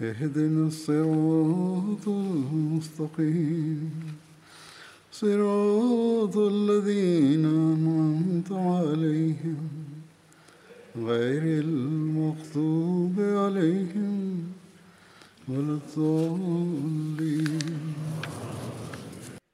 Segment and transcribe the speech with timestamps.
[0.00, 3.90] اهدنا الصراط المستقيم
[5.12, 9.68] صراط الذين أنعمت عليهم
[10.96, 14.42] غير المغضوب عليهم
[15.48, 17.60] ولا الضالين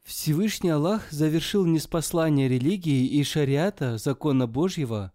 [0.04, 5.12] Всевышний Аллах завершил неспослание религии и шариата, закона Божьего,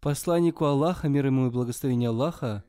[0.00, 2.62] посланнику Аллаха, мир ему и благословение Аллаха,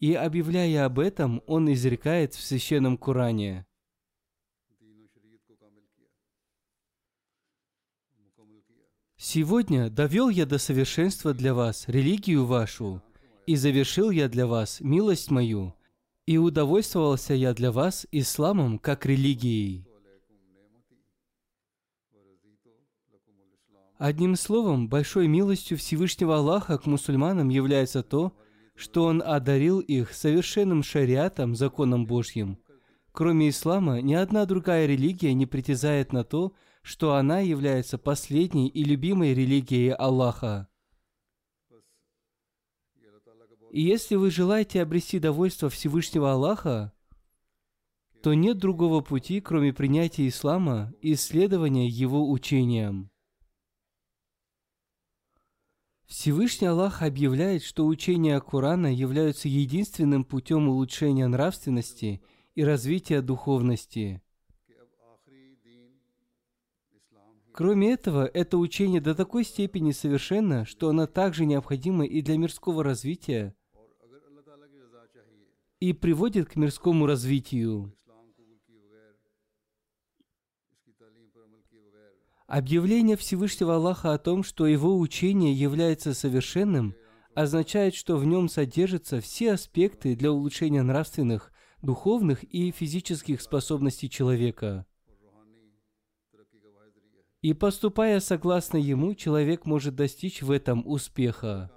[0.00, 3.66] и объявляя об этом, он изрекает в священном Коране.
[9.16, 13.02] Сегодня довел я до совершенства для вас религию вашу,
[13.46, 15.74] и завершил я для вас милость мою,
[16.26, 19.86] и удовольствовался я для вас исламом как религией.
[23.98, 28.36] Одним словом, большой милостью Всевышнего Аллаха к мусульманам является то,
[28.76, 32.58] что Он одарил их совершенным шариатом, законом Божьим.
[33.12, 38.84] Кроме ислама, ни одна другая религия не притязает на то, что она является последней и
[38.84, 40.68] любимой религией Аллаха.
[43.72, 46.92] И если вы желаете обрести довольство Всевышнего Аллаха,
[48.22, 53.10] то нет другого пути, кроме принятия ислама и исследования его учениям.
[56.06, 62.22] Всевышний Аллах объявляет, что учения Корана являются единственным путем улучшения нравственности
[62.54, 64.22] и развития духовности.
[67.52, 72.84] Кроме этого, это учение до такой степени совершенно, что оно также необходимо и для мирского
[72.84, 73.56] развития
[75.80, 77.95] и приводит к мирскому развитию.
[82.46, 86.94] Объявление Всевышнего Аллаха о том, что его учение является совершенным,
[87.34, 91.52] означает, что в нем содержатся все аспекты для улучшения нравственных,
[91.82, 94.86] духовных и физических способностей человека.
[97.42, 101.72] И поступая согласно ему, человек может достичь в этом успеха.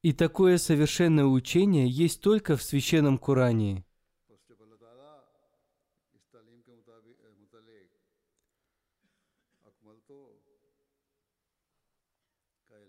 [0.00, 3.84] И такое совершенное учение есть только в Священном Коране.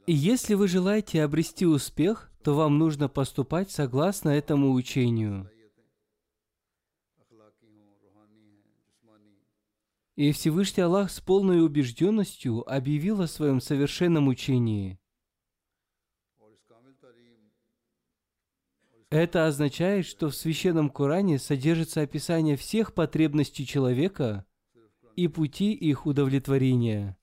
[0.06, 5.50] И если вы желаете обрести успех, то вам нужно поступать согласно этому учению.
[10.16, 15.00] И Всевышний Аллах с полной убежденностью объявил о своем совершенном учении.
[19.10, 24.46] Это означает, что в Священном Коране содержится описание всех потребностей человека
[25.16, 27.18] и пути их удовлетворения.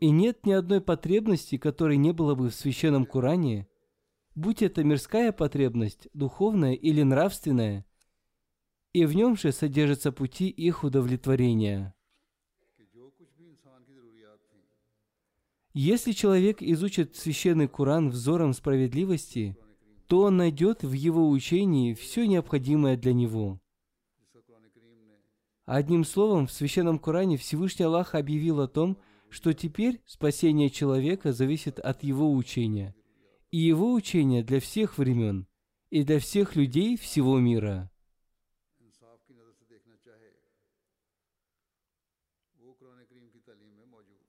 [0.00, 3.66] И нет ни одной потребности, которой не было бы в Священном Коране,
[4.34, 7.84] будь это мирская потребность, духовная или нравственная,
[8.92, 11.94] и в нем же содержатся пути их удовлетворения.
[15.74, 19.56] Если человек изучит священный Куран взором справедливости,
[20.06, 23.60] то он найдет в его учении все необходимое для него.
[25.66, 28.96] Одним словом, в священном Коране Всевышний Аллах объявил о том,
[29.30, 32.94] что теперь спасение человека зависит от его учения,
[33.50, 35.46] и его учение для всех времен
[35.90, 37.90] и для всех людей всего мира.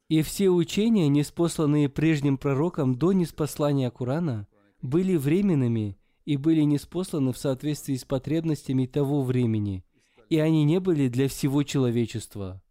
[0.08, 4.48] И все учения, неспосланные прежним пророком до неспослания Корана,
[4.82, 9.86] были временными и были неспосланы в соответствии с потребностями того времени,
[10.30, 12.62] и они не были для всего человечества.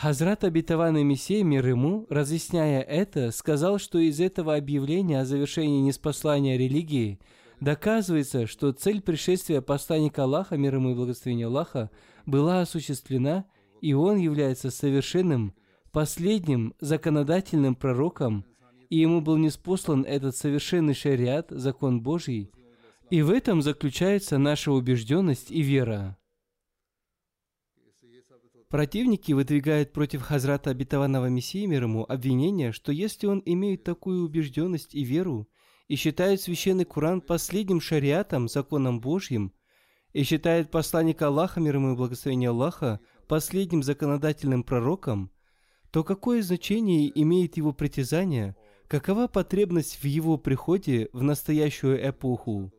[0.00, 6.56] Хазрат обетованный Мессия мир ему, разъясняя это, сказал, что из этого объявления о завершении неспослания
[6.56, 7.20] религии
[7.60, 11.90] доказывается, что цель пришествия посланника Аллаха, мир ему и благословения Аллаха,
[12.24, 13.44] была осуществлена,
[13.82, 15.52] и он является совершенным,
[15.92, 18.46] последним законодательным пророком,
[18.88, 22.50] и ему был неспослан этот совершенный шариат, закон Божий,
[23.10, 26.16] и в этом заключается наша убежденность и вера.
[28.70, 34.94] Противники выдвигают против Хазрата обетованного Мессии мир ему обвинение, что если он имеет такую убежденность
[34.94, 35.48] и веру,
[35.88, 39.52] и считает священный Куран последним шариатом, законом Божьим,
[40.12, 45.32] и считает посланника Аллаха, мир ему и благословение Аллаха, последним законодательным пророком,
[45.90, 48.54] то какое значение имеет его притязание,
[48.86, 52.72] какова потребность в его приходе в настоящую эпоху?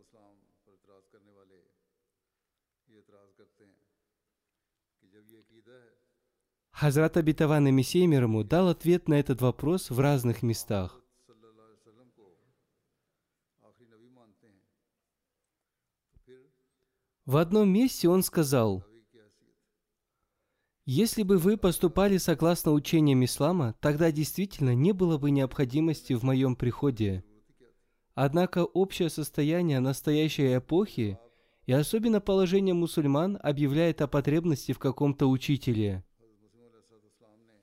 [6.81, 10.99] Хазрат обетованный Мессия мир ему дал ответ на этот вопрос в разных местах.
[17.27, 18.83] В одном месте он сказал,
[20.85, 26.55] «Если бы вы поступали согласно учениям ислама, тогда действительно не было бы необходимости в моем
[26.55, 27.23] приходе.
[28.15, 31.19] Однако общее состояние настоящей эпохи
[31.67, 36.03] и особенно положение мусульман объявляет о потребности в каком-то учителе.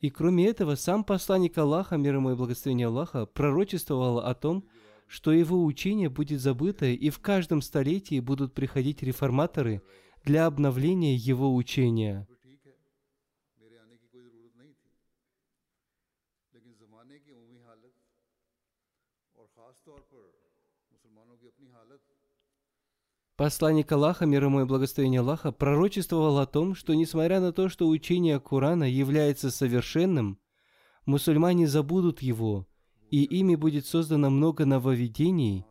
[0.01, 4.65] И кроме этого, сам посланник Аллаха, мир ему и благословение Аллаха, пророчествовал о том,
[5.09, 9.83] что его учение будет забыто, и в каждом столетии будут приходить реформаторы
[10.25, 12.29] для обновления его учения.
[23.39, 27.87] Посланник Аллаха, мир ему и благословение Аллаха, пророчествовал о том, что несмотря на то, что
[27.87, 30.41] учение Корана является совершенным,
[31.07, 32.67] мусульмане забудут его,
[33.13, 35.65] и ими будет создано много нововведений,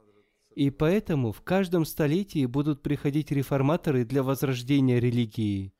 [0.55, 5.73] и поэтому в каждом столетии будут приходить реформаторы для возрождения религии.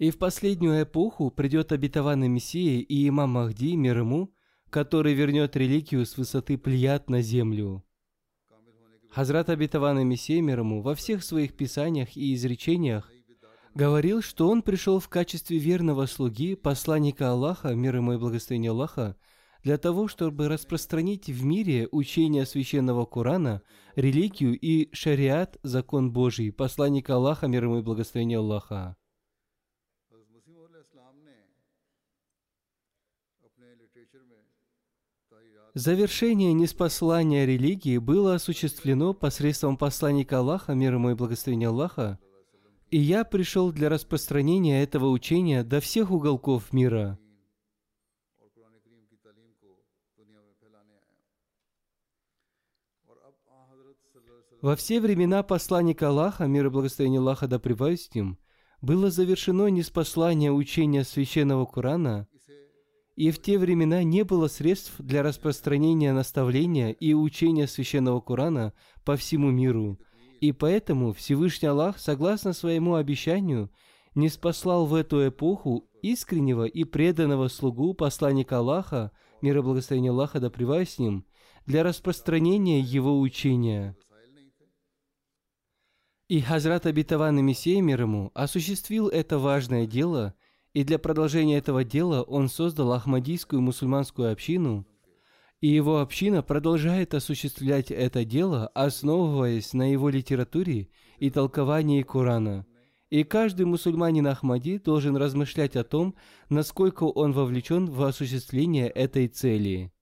[0.00, 4.34] И в последнюю эпоху придет обетованный Мессия и имам Махди, мир ему,
[4.70, 7.84] который вернет религию с высоты плеяд на землю.
[9.14, 13.10] Хазрат обетованный Мессия мир ему во всех своих писаниях и изречениях
[13.74, 19.16] говорил, что он пришел в качестве верного слуги, посланника Аллаха, мир ему и благословения Аллаха,
[19.62, 23.60] для того, чтобы распространить в мире учение священного Корана,
[23.96, 28.96] религию и шариат, закон Божий, посланника Аллаха, мир ему и благословения Аллаха.
[35.74, 42.18] Завершение неспослания религии было осуществлено посредством посланника Аллаха, мир ему и благословения Аллаха,
[42.90, 47.18] и я пришел для распространения этого учения до всех уголков мира.
[54.60, 58.38] Во все времена посланника Аллаха, мир и благословение Аллаха да с ним,
[58.82, 62.28] было завершено неспослание учения священного Корана–
[63.14, 68.72] и в те времена не было средств для распространения наставления и учения священного Корана
[69.04, 69.98] по всему миру.
[70.40, 73.70] И поэтому Всевышний Аллах, согласно своему обещанию,
[74.14, 80.40] не спаслал в эту эпоху искреннего и преданного слугу посланника Аллаха, мир и благословение Аллаха
[80.40, 81.26] да с ним,
[81.66, 83.96] для распространения его учения.
[86.28, 90.34] И Хазрат обетованный Мессия мир ему осуществил это важное дело–
[90.74, 94.86] и для продолжения этого дела он создал Ахмадийскую мусульманскую общину,
[95.60, 100.88] и его община продолжает осуществлять это дело, основываясь на его литературе
[101.18, 102.66] и толковании Корана.
[103.10, 106.16] И каждый мусульманин Ахмади должен размышлять о том,
[106.48, 109.92] насколько он вовлечен в осуществление этой цели.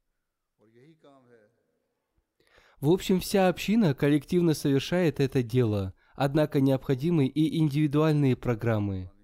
[2.81, 9.11] В общем, вся община коллективно совершает это дело, однако необходимы и индивидуальные программы–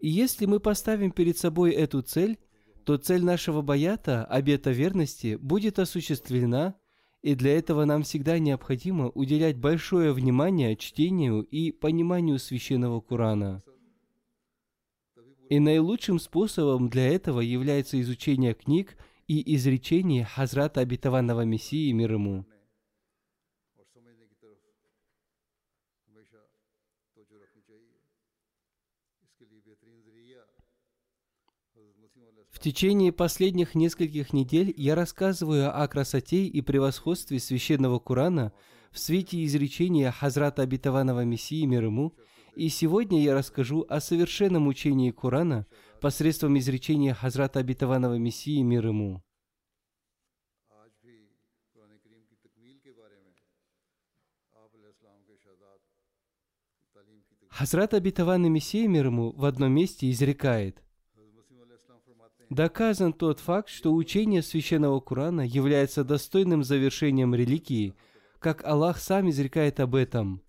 [0.00, 2.38] И если мы поставим перед собой эту цель,
[2.84, 6.76] то цель нашего баята, обета верности, будет осуществлена,
[7.22, 13.62] и для этого нам всегда необходимо уделять большое внимание чтению и пониманию священного Корана.
[15.48, 22.46] И наилучшим способом для этого является изучение книг и изречений Хазрата Обетованного Мессии мир ему.
[32.50, 38.52] В течение последних нескольких недель я рассказываю о красоте и превосходстве священного Курана
[38.90, 42.16] в свете изречения Хазрата Обетованного Мессии мир ему,
[42.56, 45.68] и сегодня я расскажу о совершенном учении Курана
[46.00, 49.22] посредством изречения Хазрата Обетованного Мессии мир ему.
[57.48, 60.82] Хазрат Обетованный Мессия мир ему в одном месте изрекает
[62.50, 67.94] доказан тот факт, что учение Священного Курана является достойным завершением религии,
[68.38, 70.42] как Аллах сам изрекает об этом.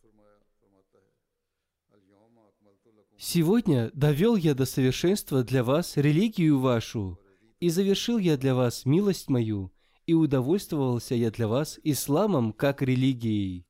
[3.20, 7.20] «Сегодня довел я до совершенства для вас религию вашу,
[7.60, 9.72] и завершил я для вас милость мою,
[10.06, 13.66] и удовольствовался я для вас исламом как религией».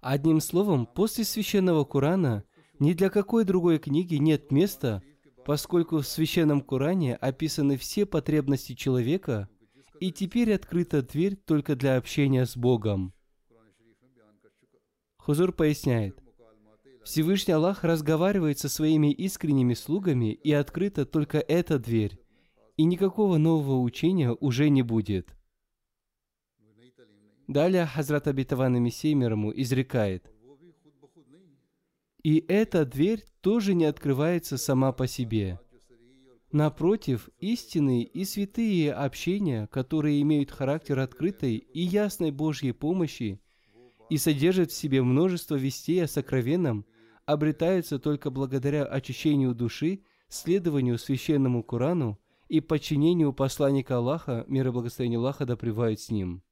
[0.00, 2.44] Одним словом, после священного Курана
[2.78, 5.02] ни для какой другой книги нет места,
[5.44, 9.48] поскольку в Священном Коране описаны все потребности человека,
[10.00, 13.12] и теперь открыта дверь только для общения с Богом.
[15.18, 16.18] Хузур поясняет,
[17.04, 22.18] Всевышний Аллах разговаривает со своими искренними слугами, и открыта только эта дверь,
[22.76, 25.36] и никакого нового учения уже не будет.
[27.46, 30.33] Далее Хазрат Абитаван Мессия мирому изрекает,
[32.24, 35.60] и эта дверь тоже не открывается сама по себе.
[36.52, 43.40] Напротив, истинные и святые общения, которые имеют характер открытой и ясной Божьей помощи
[44.08, 46.86] и содержат в себе множество вестей о сокровенном,
[47.26, 55.18] обретаются только благодаря очищению души, следованию священному Корану и подчинению посланника Аллаха, мир и благословение
[55.18, 55.56] Аллаха да
[55.96, 56.43] с ним.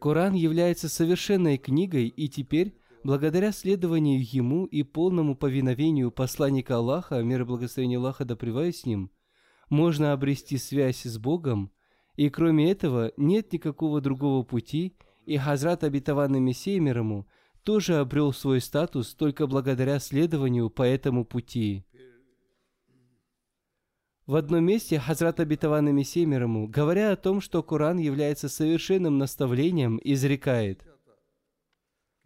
[0.00, 7.42] Коран является совершенной книгой, и теперь, благодаря следованию ему и полному повиновению посланника Аллаха, мир
[7.42, 9.10] и благословение Аллаха да с ним,
[9.70, 11.72] можно обрести связь с Богом,
[12.16, 17.26] и кроме этого нет никакого другого пути, и Хазрат Обетованный Мессия мир ему
[17.62, 21.84] тоже обрел свой статус только благодаря следованию по этому пути.
[24.28, 29.98] В одном месте Хазрат Обетованный Мессия ему, говоря о том, что Коран является совершенным наставлением,
[30.04, 30.84] изрекает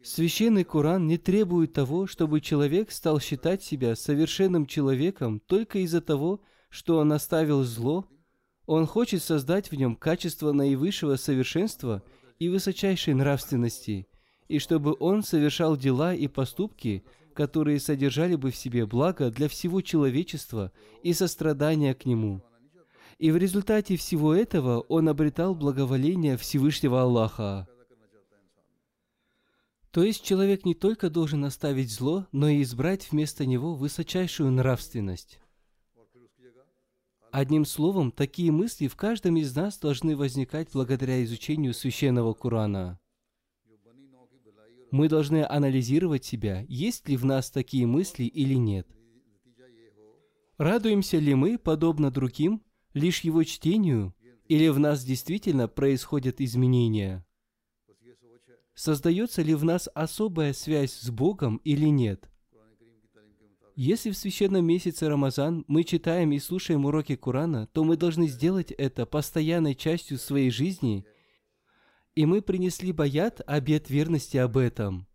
[0.03, 6.41] Священный Коран не требует того, чтобы человек стал считать себя совершенным человеком только из-за того,
[6.71, 8.09] что он оставил зло.
[8.67, 12.03] Он хочет создать в нем качество наивысшего совершенства
[12.41, 14.09] и высочайшей нравственности,
[14.49, 17.05] и чтобы он совершал дела и поступки,
[17.35, 20.73] которые содержали бы в себе благо для всего человечества
[21.03, 22.43] и сострадание к нему.
[23.19, 27.69] И в результате всего этого он обретал благоволение Всевышнего Аллаха.
[29.93, 35.39] То есть человек не только должен оставить зло, но и избрать вместо него высочайшую нравственность.
[37.31, 42.99] Одним словом, такие мысли в каждом из нас должны возникать благодаря изучению священного Корана.
[44.93, 48.87] Мы должны анализировать себя, есть ли в нас такие мысли или нет.
[50.59, 54.15] Радуемся ли мы, подобно другим, лишь его чтению,
[54.49, 57.25] или в нас действительно происходят изменения?
[58.75, 62.29] Создается ли в нас особая связь с Богом или нет?
[63.75, 68.73] Если в священном месяце Рамазан мы читаем и слушаем уроки Корана, то мы должны сделать
[68.73, 71.07] это постоянной частью своей жизни,
[72.15, 75.07] и мы принесли баят обет верности об этом.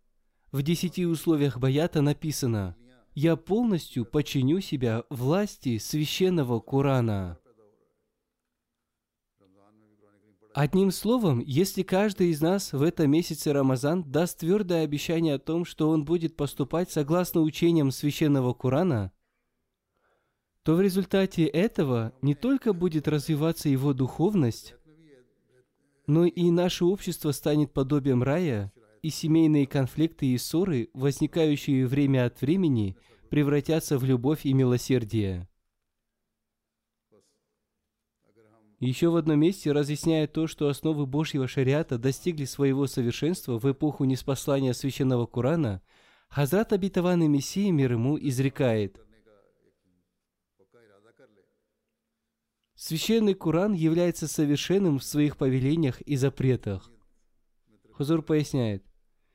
[0.50, 2.76] В десяти условиях баята написано
[3.14, 7.38] «Я полностью подчиню себя власти священного Корана».
[10.54, 15.64] Одним словом, если каждый из нас в этом месяце Рамазан даст твердое обещание о том,
[15.64, 19.12] что он будет поступать согласно учениям священного Корана,
[20.64, 24.74] то в результате этого не только будет развиваться его духовность,
[26.08, 28.72] но и наше общество станет подобием рая,
[29.02, 32.96] и семейные конфликты и ссоры, возникающие время от времени,
[33.28, 35.46] превратятся в любовь и милосердие.
[38.80, 44.04] Еще в одном месте, разъясняя то, что основы Божьего шариата достигли своего совершенства в эпоху
[44.04, 45.82] неспослания Священного Корана,
[46.30, 48.98] Хазрат Обетованный Мессия мир ему изрекает
[52.78, 56.92] Священный Коран является совершенным в своих повелениях и запретах.
[57.92, 58.84] Хузур поясняет,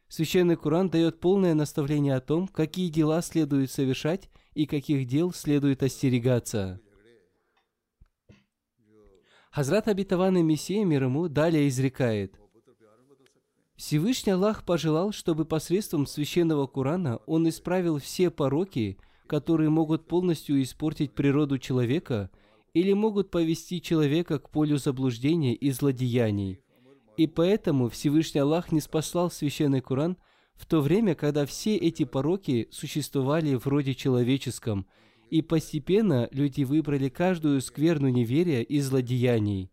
[0.08, 5.84] Священный Коран дает полное наставление о том, какие дела следует совершать и каких дел следует
[5.84, 6.80] остерегаться.
[9.52, 12.40] Хазрат Обетованный Мессия мир ему далее изрекает.
[13.76, 21.14] Всевышний Аллах пожелал, чтобы посредством священного Корана Он исправил все пороки, которые могут полностью испортить
[21.14, 22.30] природу человека
[22.74, 26.60] или могут повести человека к полю заблуждения и злодеяний.
[27.18, 30.18] И поэтому Всевышний Аллах не спаслал священный Коран
[30.56, 34.88] в то время, когда все эти пороки существовали в роде человеческом,
[35.30, 39.72] и постепенно люди выбрали каждую скверну неверия и злодеяний.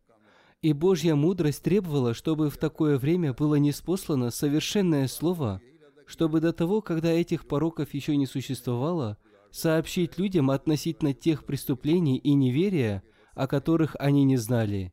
[0.62, 5.62] И Божья мудрость требовала, чтобы в такое время было неспослано совершенное слово,
[6.06, 9.16] чтобы до того, когда этих пороков еще не существовало,
[9.50, 13.02] сообщить людям относительно тех преступлений и неверия,
[13.34, 14.92] о которых они не знали.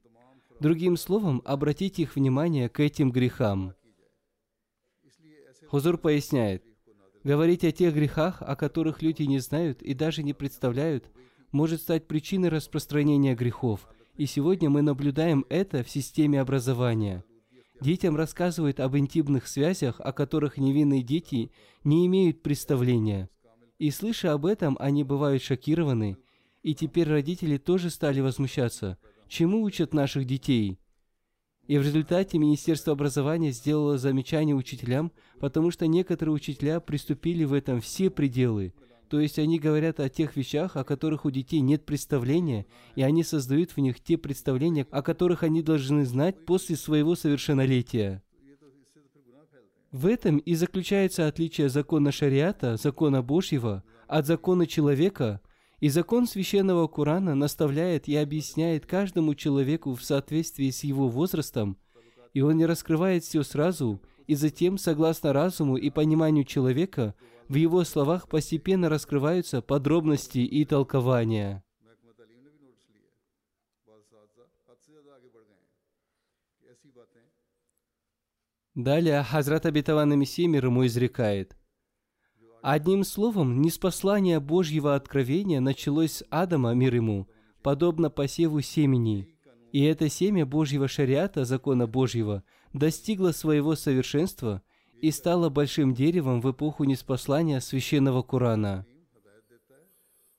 [0.60, 3.74] Другим словом, обратить их внимание к этим грехам.
[5.68, 6.64] Хузур поясняет,
[7.24, 11.12] говорить о тех грехах, о которых люди не знают и даже не представляют,
[11.52, 13.88] может стать причиной распространения грехов–
[14.18, 17.24] и сегодня мы наблюдаем это в системе образования.
[17.80, 21.52] Детям рассказывают об интимных связях, о которых невинные дети
[21.84, 23.30] не имеют представления.
[23.80, 26.18] И слыша об этом, они бывают шокированы.
[26.64, 28.98] И теперь родители тоже стали возмущаться.
[29.28, 30.80] Чему учат наших детей?
[31.68, 37.82] И в результате Министерство образования сделало замечание учителям, потому что некоторые учителя приступили в этом
[37.82, 38.74] все пределы–
[39.10, 42.66] то есть они говорят о тех вещах, о которых у детей нет представления,
[42.96, 48.22] и они создают в них те представления, о которых они должны знать после своего совершеннолетия.
[49.92, 55.42] В этом и заключается отличие закона шариата, закона Божьего, от закона человека,
[55.80, 61.78] и закон священного Корана наставляет и объясняет каждому человеку в соответствии с его возрастом,
[62.34, 67.16] и он не раскрывает все сразу, и затем, согласно разуму и пониманию человека,
[67.48, 71.64] в его словах постепенно раскрываются подробности и толкования.
[78.78, 81.58] Далее Хазрат Абитаван Мессия мир ему изрекает.
[82.62, 87.28] Одним словом, неспослание Божьего откровения началось с Адама, мир ему,
[87.62, 89.28] подобно посеву семени.
[89.74, 94.62] И это семя Божьего шариата, закона Божьего, достигло своего совершенства–
[95.02, 98.86] и стала большим деревом в эпоху неспослания священного Корана.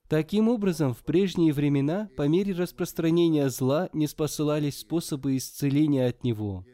[0.08, 6.64] Таким образом, в прежние времена, по мере распространения зла, не спосылались способы исцеления от него.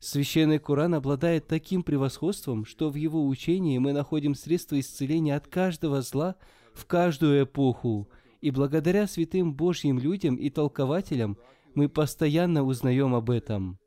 [0.00, 6.02] Священный Коран обладает таким превосходством, что в его учении мы находим средства исцеления от каждого
[6.02, 6.36] зла
[6.72, 8.08] в каждую эпоху,
[8.40, 11.36] и благодаря святым Божьим людям и толкователям
[11.74, 13.80] мы постоянно узнаем об этом.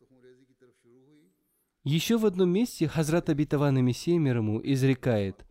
[1.86, 5.45] Еще в одном месте Хазрат Абитаван Мессия мир ему изрекает,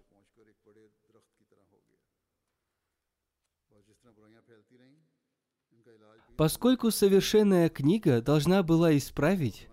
[6.36, 9.69] Поскольку совершенная книга должна была исправить,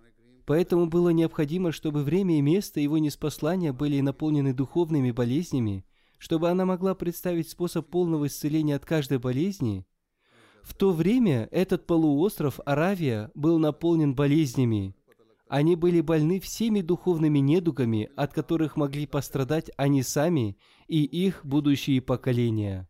[0.47, 5.85] поэтому было необходимо, чтобы время и место его неспослания были наполнены духовными болезнями,
[6.17, 9.85] чтобы она могла представить способ полного исцеления от каждой болезни,
[10.63, 14.95] в то время этот полуостров Аравия был наполнен болезнями,
[15.49, 20.57] они были больны всеми духовными недугами, от которых могли пострадать они сами
[20.87, 22.89] и их будущие поколения.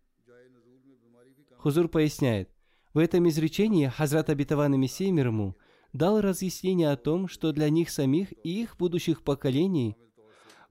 [1.57, 2.49] Хузур поясняет,
[2.93, 5.55] в этом изречении Хазрат Абитаван Мессия мир ему
[5.93, 9.95] дал разъяснение о том, что для них самих и их будущих поколений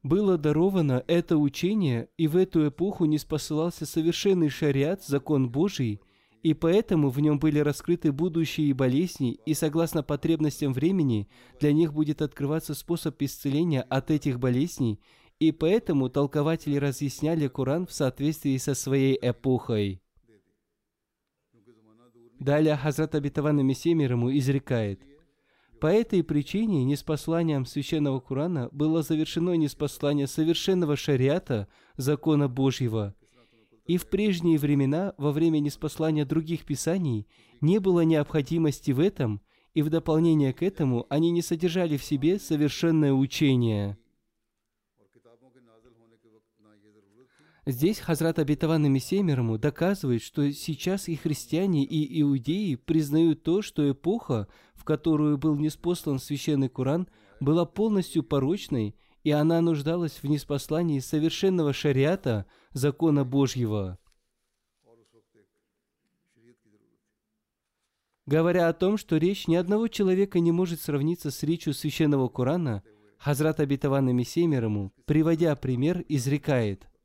[0.02, 6.00] было даровано это учение, и в эту эпоху не спосылался совершенный шариат, закон Божий,
[6.42, 12.22] и поэтому в нем были раскрыты будущие болезни, и согласно потребностям времени для них будет
[12.22, 15.00] открываться способ исцеления от этих болезней,
[15.40, 20.00] и поэтому толкователи разъясняли Коран в соответствии со своей эпохой.
[22.40, 25.00] Далее Хазрат Абитаван Мессия ему изрекает,
[25.80, 33.14] «По этой причине неспосланием священного Корана было завершено неспослание совершенного шариата, закона Божьего–
[33.86, 37.26] и в прежние времена, во время неспослания других писаний,
[37.60, 39.40] не было необходимости в этом,
[39.74, 43.96] и в дополнение к этому они не содержали в себе совершенное учение.
[47.68, 54.46] Здесь Хазрат Абитаван Мессия доказывает, что сейчас и христиане, и иудеи признают то, что эпоха,
[54.74, 57.08] в которую был неспослан священный Коран,
[57.40, 63.98] была полностью порочной, и она нуждалась в неспослании совершенного шариата, закона Божьего.
[68.26, 72.84] Говоря о том, что речь ни одного человека не может сравниться с речью священного Корана,
[73.18, 74.46] Хазрат Абитаван Мессия
[75.04, 76.86] приводя пример, изрекает–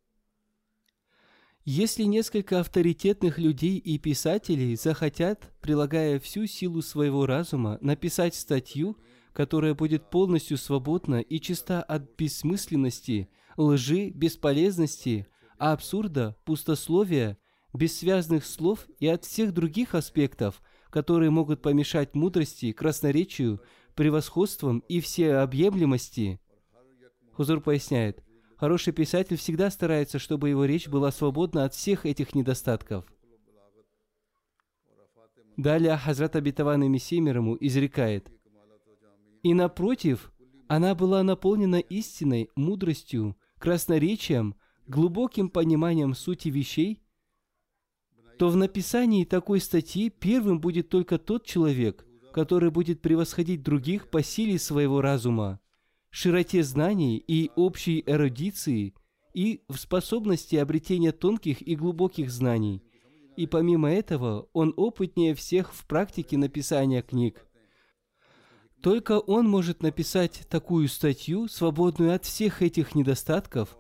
[1.63, 8.97] если несколько авторитетных людей и писателей захотят, прилагая всю силу своего разума, написать статью,
[9.32, 17.38] которая будет полностью свободна и чиста от бессмысленности, лжи, бесполезности, абсурда, пустословия,
[17.74, 23.62] бессвязных слов и от всех других аспектов, которые могут помешать мудрости, красноречию,
[23.95, 26.39] превосходством и всеобъемлемости.
[27.34, 28.24] Хузур поясняет,
[28.62, 33.12] хороший писатель всегда старается, чтобы его речь была свободна от всех этих недостатков.
[35.58, 38.32] Далее Хазрат Абитаван Мессия ему изрекает,
[39.41, 40.32] «И напротив,
[40.67, 44.54] она была наполнена истиной, мудростью, красноречием,
[44.86, 47.02] глубоким пониманием сути вещей,
[48.38, 54.21] то в написании такой статьи первым будет только тот человек, который будет превосходить других по
[54.21, 55.60] силе своего разума,
[56.12, 58.93] широте знаний и общей эрудиции
[59.34, 62.84] и в способности обретения тонких и глубоких знаний.
[63.38, 67.47] И помимо этого, он опытнее всех в практике написания книг.
[68.82, 73.78] Только он может написать такую статью, свободную от всех этих недостатков,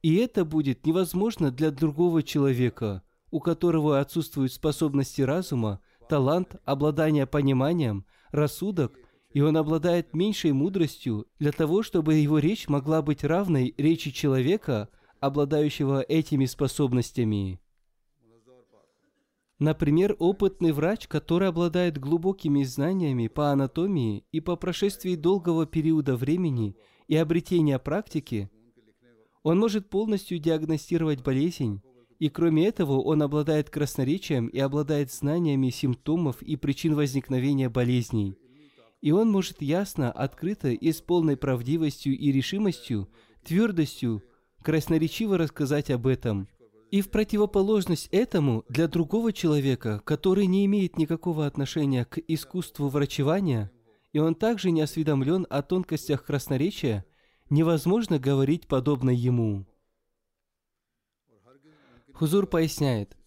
[0.00, 8.06] и это будет невозможно для другого человека, у которого отсутствуют способности разума, талант, обладание пониманием,
[8.30, 8.96] рассудок,
[9.34, 14.88] и он обладает меньшей мудростью для того, чтобы его речь могла быть равной речи человека,
[15.18, 17.60] обладающего этими способностями.
[19.58, 26.76] Например, опытный врач, который обладает глубокими знаниями по анатомии и по прошествии долгого периода времени
[27.08, 28.50] и обретения практики,
[29.42, 31.82] он может полностью диагностировать болезнь,
[32.20, 38.36] и кроме этого он обладает красноречием и обладает знаниями симптомов и причин возникновения болезней.
[39.04, 43.06] И он может ясно, открыто и с полной правдивостью и решимостью,
[43.44, 44.22] твердостью,
[44.62, 46.48] красноречиво рассказать об этом.
[46.90, 53.70] И в противоположность этому, для другого человека, который не имеет никакого отношения к искусству врачевания,
[54.14, 57.04] и он также не осведомлен о тонкостях красноречия,
[57.50, 59.66] невозможно говорить подобно ему.
[62.14, 63.18] Хузур поясняет,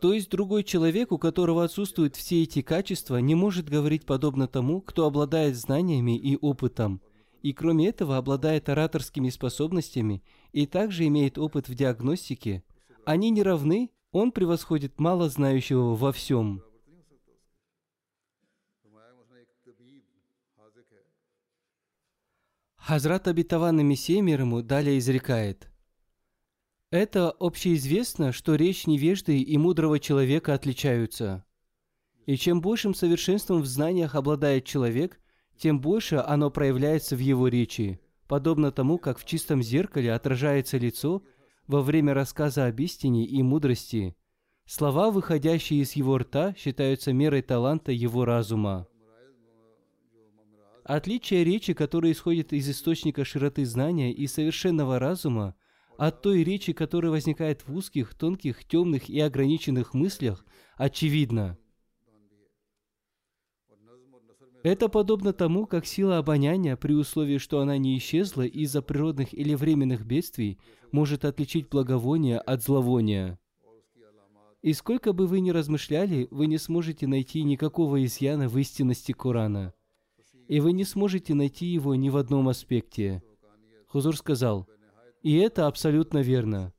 [0.00, 4.80] то есть другой человек, у которого отсутствуют все эти качества, не может говорить подобно тому,
[4.80, 7.02] кто обладает знаниями и опытом,
[7.42, 12.64] и кроме этого обладает ораторскими способностями и также имеет опыт в диагностике.
[13.04, 16.62] Они не равны, он превосходит мало знающего во всем.
[22.76, 25.69] Хазрат обетованный Мессия мир ему далее изрекает.
[26.90, 31.44] Это общеизвестно, что речь невежды и мудрого человека отличаются.
[32.26, 35.20] И чем большим совершенством в знаниях обладает человек,
[35.56, 41.22] тем больше оно проявляется в его речи, подобно тому, как в чистом зеркале отражается лицо
[41.68, 44.16] во время рассказа об истине и мудрости.
[44.66, 48.88] Слова, выходящие из его рта, считаются мерой таланта его разума.
[50.82, 55.54] Отличие речи, которое исходит из источника широты знания и совершенного разума,
[56.00, 60.46] от той речи, которая возникает в узких, тонких, темных и ограниченных мыслях,
[60.78, 61.58] очевидно.
[64.62, 69.54] Это подобно тому, как сила обоняния, при условии, что она не исчезла из-за природных или
[69.54, 70.58] временных бедствий,
[70.90, 73.38] может отличить благовоние от зловония.
[74.62, 79.74] И сколько бы вы ни размышляли, вы не сможете найти никакого изъяна в истинности Корана.
[80.48, 83.22] И вы не сможете найти его ни в одном аспекте.
[83.86, 84.66] Хузур сказал–
[85.22, 86.72] и это абсолютно верно.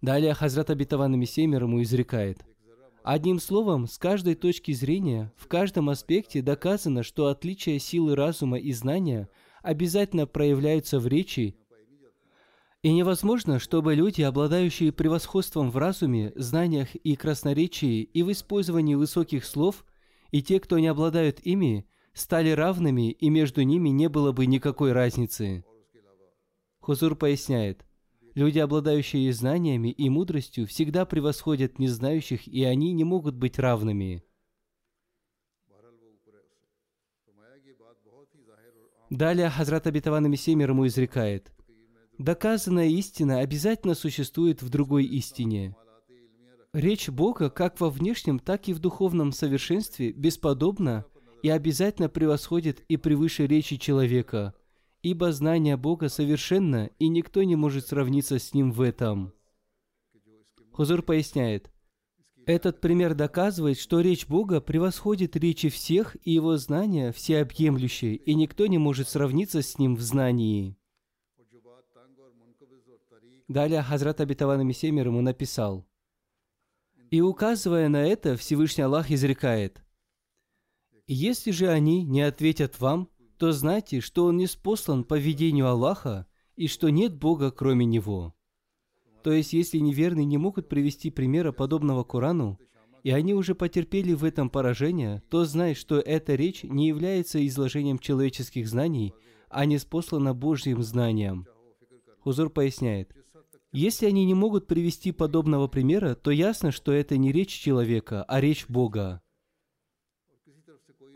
[0.00, 2.44] Далее Хазрат Абитаван Мессия ему изрекает.
[3.04, 8.72] Одним словом, с каждой точки зрения, в каждом аспекте доказано, что отличие силы разума и
[8.72, 9.28] знания
[9.62, 11.56] обязательно проявляются в речи,
[12.82, 19.44] и невозможно, чтобы люди, обладающие превосходством в разуме, знаниях и красноречии и в использовании высоких
[19.44, 19.84] слов,
[20.32, 24.90] и те, кто не обладают ими, стали равными, и между ними не было бы никакой
[24.90, 25.64] разницы.
[26.82, 27.86] Хузур поясняет,
[28.34, 34.24] люди, обладающие знаниями и мудростью, всегда превосходят незнающих, и они не могут быть равными.
[39.10, 41.52] Далее Хазрат Абитаван Мессия ему изрекает,
[42.18, 45.76] «Доказанная истина обязательно существует в другой истине.
[46.72, 51.04] Речь Бога как во внешнем, так и в духовном совершенстве бесподобна
[51.44, 54.54] и обязательно превосходит и превыше речи человека,
[55.02, 59.32] ибо знание Бога совершенно, и никто не может сравниться с Ним в этом.
[60.72, 61.72] Хузур поясняет,
[62.44, 68.66] этот пример доказывает, что речь Бога превосходит речи всех, и его знания всеобъемлющие, и никто
[68.66, 70.76] не может сравниться с ним в знании.
[73.46, 75.86] Далее Хазрат Абитаван Мессемер ему написал,
[77.10, 79.84] «И указывая на это, Всевышний Аллах изрекает,
[81.06, 83.08] Если же они не ответят вам,
[83.42, 88.36] то знайте, что он не спослан по видению Аллаха и что нет Бога, кроме Него.
[89.24, 92.60] То есть, если неверные не могут привести примера подобного Корану,
[93.02, 97.98] и они уже потерпели в этом поражение, то знай, что эта речь не является изложением
[97.98, 99.12] человеческих знаний,
[99.48, 101.48] а не спослана Божьим знанием.
[102.20, 103.12] Хузур поясняет,
[103.72, 108.40] если они не могут привести подобного примера, то ясно, что это не речь человека, а
[108.40, 109.20] речь Бога.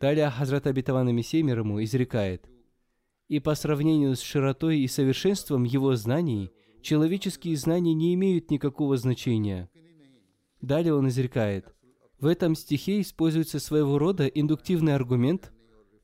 [0.00, 2.48] Далее Хазрат Абитаван Мессия мир ему изрекает,
[3.28, 6.50] «И по сравнению с широтой и совершенством его знаний,
[6.82, 9.70] человеческие знания не имеют никакого значения».
[10.60, 11.74] Далее он изрекает,
[12.18, 15.52] в этом стихе используется своего рода индуктивный аргумент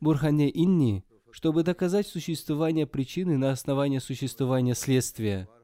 [0.00, 5.48] «бурхане инни», чтобы доказать существование причины на основании существования следствия–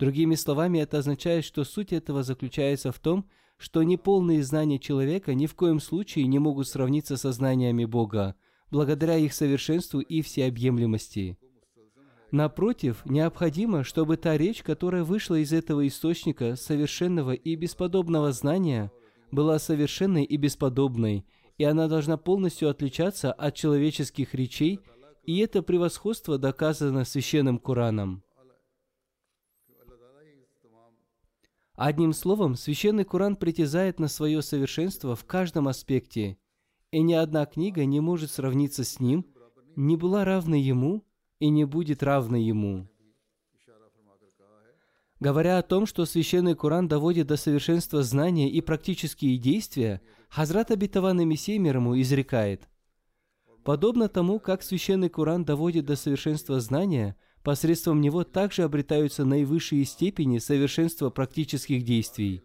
[0.00, 3.28] Другими словами, это означает, что суть этого заключается в том,
[3.60, 8.34] что неполные знания человека ни в коем случае не могут сравниться со знаниями Бога,
[8.70, 11.36] благодаря их совершенству и всеобъемлемости.
[12.30, 18.90] Напротив, необходимо, чтобы та речь, которая вышла из этого источника совершенного и бесподобного знания,
[19.30, 21.26] была совершенной и бесподобной,
[21.58, 24.80] и она должна полностью отличаться от человеческих речей,
[25.24, 28.22] и это превосходство доказано священным Кораном.
[31.82, 36.36] Одним словом, священный Коран притязает на свое совершенство в каждом аспекте,
[36.90, 39.24] и ни одна книга не может сравниться с ним,
[39.76, 41.06] не была равна ему
[41.38, 42.86] и не будет равна ему.
[45.20, 51.22] Говоря о том, что священный Коран доводит до совершенства знания и практические действия, Хазрат Абитаван
[51.22, 52.68] и Мессия изрекает,
[53.64, 60.38] «Подобно тому, как священный Коран доводит до совершенства знания– Посредством него также обретаются наивысшие степени
[60.38, 62.42] совершенства практических действий.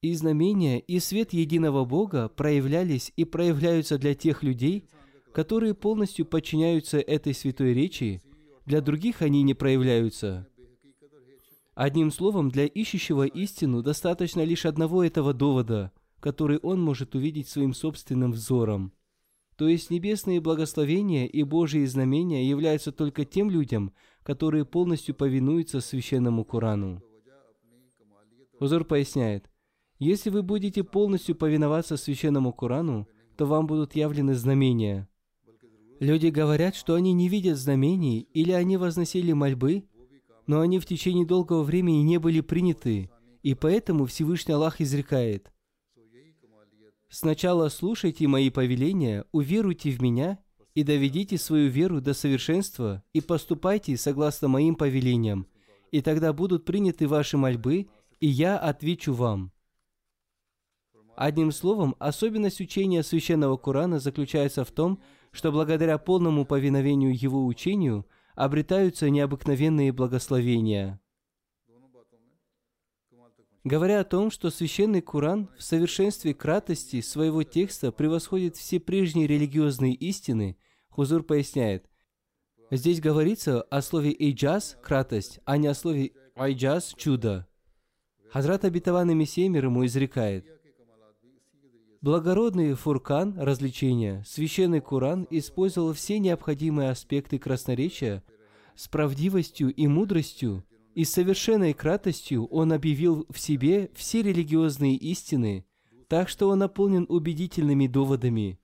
[0.00, 4.88] И знамения, и свет единого Бога проявлялись и проявляются для тех людей,
[5.32, 8.22] которые полностью подчиняются этой святой речи,
[8.64, 10.46] для других они не проявляются.
[11.74, 17.74] Одним словом, для ищущего истину достаточно лишь одного этого довода, который он может увидеть своим
[17.74, 18.92] собственным взором–
[19.58, 23.92] то есть небесные благословения и Божьи знамения являются только тем людям,
[24.22, 27.02] которые полностью повинуются священному Корану.
[28.60, 29.50] Хузур поясняет,
[29.98, 35.08] если вы будете полностью повиноваться священному Корану, то вам будут явлены знамения.
[35.98, 39.88] Люди говорят, что они не видят знамений, или они возносили мольбы,
[40.46, 43.10] но они в течение долгого времени не были приняты,
[43.42, 45.52] и поэтому Всевышний Аллах изрекает–
[47.10, 50.38] Сначала слушайте мои повеления, уверуйте в меня
[50.74, 55.46] и доведите свою веру до совершенства и поступайте согласно моим повелениям,
[55.90, 57.88] и тогда будут приняты ваши мольбы,
[58.20, 59.52] и я отвечу вам.
[61.16, 65.00] Одним словом, особенность учения священного Корана заключается в том,
[65.32, 71.00] что благодаря полному повиновению его учению обретаются необыкновенные благословения.
[73.64, 79.94] Говоря о том, что священный Куран в совершенстве кратости своего текста превосходит все прежние религиозные
[79.94, 80.56] истины,
[80.88, 81.88] Хузур поясняет,
[82.70, 87.46] здесь говорится о слове «эйджаз»– кратость, а не о слове «айджаз»– чудо.
[88.30, 90.46] Хазрат и Мессия мир ему изрекает,
[92.00, 98.22] Благородный фуркан– развлечения, священный Куран использовал все необходимые аспекты красноречия
[98.76, 100.64] с правдивостью и мудростью,
[100.98, 105.64] и с совершенной кратостью он объявил в себе все религиозные истины,
[106.08, 108.58] так что он наполнен убедительными доводами,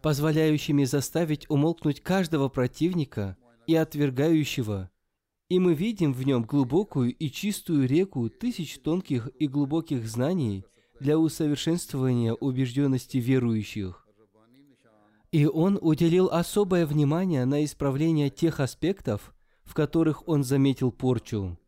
[0.00, 4.88] позволяющими заставить умолкнуть каждого противника и отвергающего.
[5.48, 10.64] И мы видим в нем глубокую и чистую реку тысяч тонких и глубоких знаний
[11.00, 14.06] для усовершенствования убежденности верующих.
[15.32, 19.34] И он уделил особое внимание на исправление тех аспектов,
[19.68, 21.58] в которых он заметил порчу.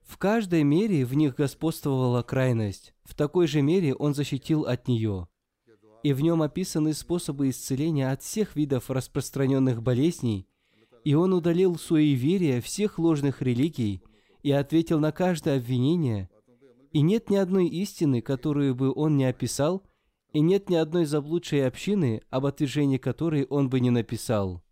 [0.00, 5.28] В каждой мере в них господствовала крайность, в такой же мере он защитил от нее.
[6.02, 10.48] И в нем описаны способы исцеления от всех видов распространенных болезней,
[11.04, 14.02] и он удалил суеверие всех ложных религий
[14.42, 16.30] и ответил на каждое обвинение,
[16.92, 19.82] и нет ни одной истины, которую бы он не описал,
[20.32, 24.62] и нет ни одной заблудшей общины, об отвержении которой он бы не написал.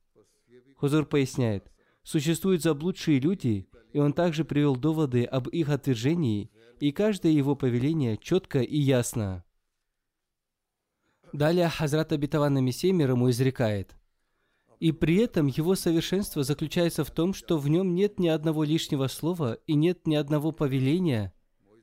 [0.77, 1.71] Хузур поясняет,
[2.05, 8.19] Существуют заблудшие люди, и он также привел доводы об их отвержении, и каждое его повеление
[8.19, 9.43] четко и ясно.
[11.33, 13.97] Далее Хазрат Абитаван Мессия мир ему изрекает.
[14.81, 19.07] И при этом его совершенство заключается в том, что в нем нет ни одного лишнего
[19.07, 21.33] слова и нет ни одного повеления,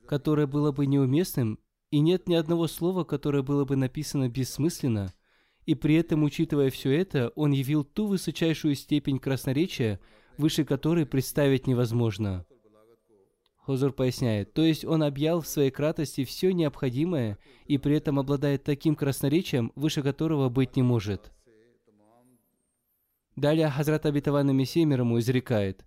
[0.06, 1.58] которое было бы неуместным
[1.90, 5.12] и нет ни одного слова, которое было бы написано бессмысленно,
[5.66, 10.00] и при этом, учитывая все это, он явил ту высочайшую степень красноречия,
[10.38, 12.44] выше которой представить невозможно.
[13.56, 18.64] Хозур поясняет, то есть он объял в своей кратости все необходимое и при этом обладает
[18.64, 21.30] таким красноречием, выше которого быть не может.
[23.36, 25.86] Далее Хазрат Абитаван Мессия мир ему изрекает.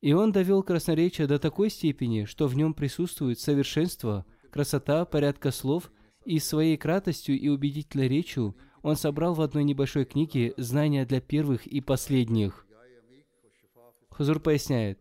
[0.00, 5.90] И он довел красноречие до такой степени, что в нем присутствует совершенство, красота, порядка слов,
[6.24, 11.66] и своей кратостью и убедительной речью он собрал в одной небольшой книге знания для первых
[11.66, 12.66] и последних.
[14.10, 14.98] Хазур поясняет,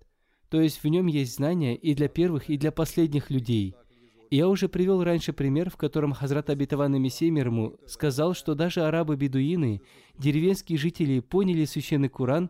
[0.49, 3.75] то есть в нем есть знания и для первых, и для последних людей.
[4.29, 8.55] И я уже привел раньше пример, в котором Хазрат Абитаван Мессия мир ему сказал, что
[8.55, 9.81] даже арабы-бедуины,
[10.17, 12.49] деревенские жители, поняли священный Куран,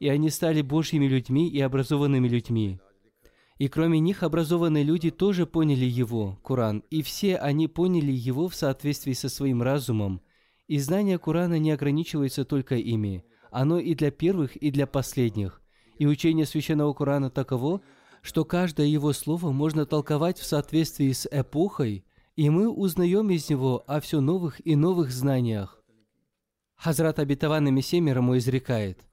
[0.00, 2.78] и они стали Божьими людьми и образованными людьми.
[3.58, 8.54] И кроме них образованные люди тоже поняли его, Куран, и все они поняли его в
[8.54, 10.20] соответствии со своим разумом.
[10.66, 13.24] И знание Курана не ограничивается только ими.
[13.50, 15.60] Оно и для первых, и для последних.
[15.98, 17.82] И учение священного Корана таково,
[18.22, 22.04] что каждое его слово можно толковать в соответствии с эпохой,
[22.36, 25.82] и мы узнаем из него о все новых и новых знаниях.
[26.74, 29.04] Хазрат Абитаван Мессия ему изрекает.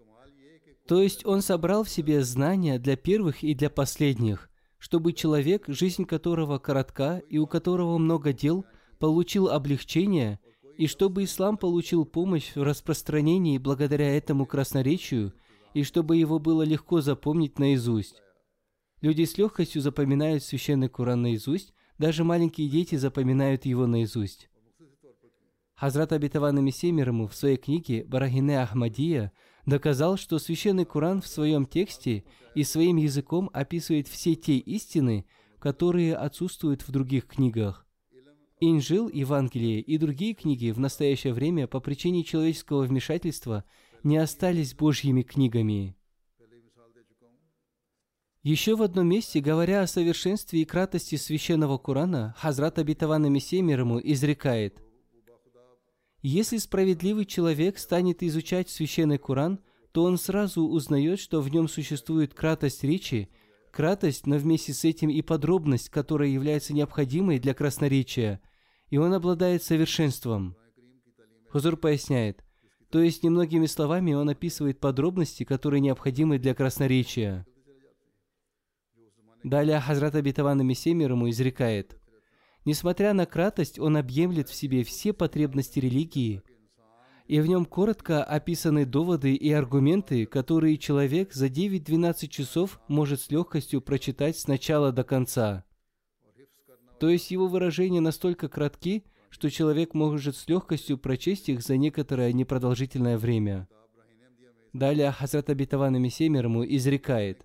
[0.87, 6.05] То есть он собрал в себе знания для первых и для последних, чтобы человек, жизнь
[6.05, 8.65] которого коротка и у которого много дел,
[8.99, 10.40] получил облегчение,
[10.81, 15.33] и чтобы ислам получил помощь в распространении благодаря этому красноречию–
[15.73, 18.21] и чтобы его было легко запомнить наизусть.
[19.01, 24.49] Люди с легкостью запоминают священный Куран наизусть, даже маленькие дети запоминают его наизусть.
[25.75, 29.31] Хазрат Абитаван Мессия в своей книге «Барахине Ахмадия»
[29.65, 35.25] доказал, что священный Куран в своем тексте и своим языком описывает все те истины,
[35.59, 37.87] которые отсутствуют в других книгах.
[38.61, 43.65] Инжил, Евангелие и другие книги в настоящее время по причине человеческого вмешательства–
[44.03, 45.95] не остались Божьими книгами.
[48.43, 53.81] Еще в одном месте, говоря о совершенстве и кратости священного Корана, Хазрат Абитавана Мессия мир
[54.03, 54.81] изрекает,
[56.23, 59.59] «Если справедливый человек станет изучать священный Коран,
[59.91, 63.29] то он сразу узнает, что в нем существует кратость речи,
[63.71, 68.41] кратость, но вместе с этим и подробность, которая является необходимой для красноречия,
[68.91, 70.55] и он обладает совершенством».
[71.49, 72.45] Хузур поясняет–
[72.91, 77.47] то есть, немногими словами, он описывает подробности, которые необходимы для красноречия.
[79.43, 81.97] Далее Хазрат Абитаван Мессия ему изрекает,
[82.65, 86.43] «Несмотря на кратость, он объемлет в себе все потребности религии,
[87.27, 93.31] и в нем коротко описаны доводы и аргументы, которые человек за 9-12 часов может с
[93.31, 95.63] легкостью прочитать с начала до конца.
[97.01, 102.31] То есть его выражения настолько кратки, что человек может с легкостью прочесть их за некоторое
[102.31, 103.67] непродолжительное время.
[104.71, 107.43] Далее Хазрат Абитаван Мессия ему изрекает,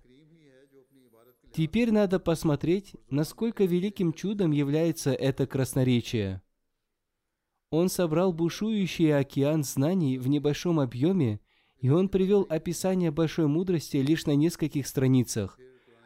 [1.51, 6.43] Теперь надо посмотреть, насколько великим чудом является это красноречие.
[7.71, 11.39] Он собрал бушующий океан знаний в небольшом объеме,
[11.79, 15.57] и он привел описание большой мудрости лишь на нескольких страницах.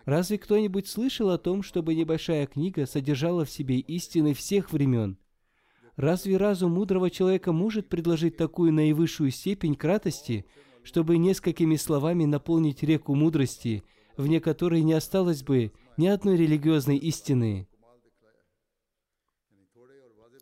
[0.05, 5.17] Разве кто-нибудь слышал о том, чтобы небольшая книга содержала в себе истины всех времен?
[5.95, 10.45] Разве разум мудрого человека может предложить такую наивысшую степень кратости,
[10.83, 13.83] чтобы несколькими словами наполнить реку мудрости,
[14.17, 17.67] вне которой не осталось бы ни одной религиозной истины?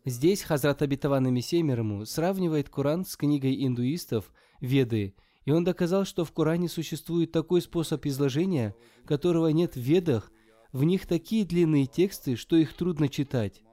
[0.06, 5.14] Здесь Хазрат Абитаван Мессия сравнивает Коран с книгой индуистов Веды,
[5.50, 10.32] и он доказал, что в Коране существует такой способ изложения, которого нет в Ведах,
[10.72, 13.64] в них такие длинные тексты, что их трудно читать.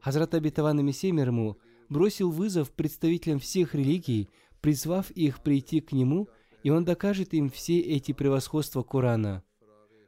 [0.00, 1.58] Хазрат Абитаван Мессия ему
[1.90, 4.30] бросил вызов представителям всех религий,
[4.62, 6.26] призвав их прийти к нему,
[6.62, 9.42] и он докажет им все эти превосходства Корана.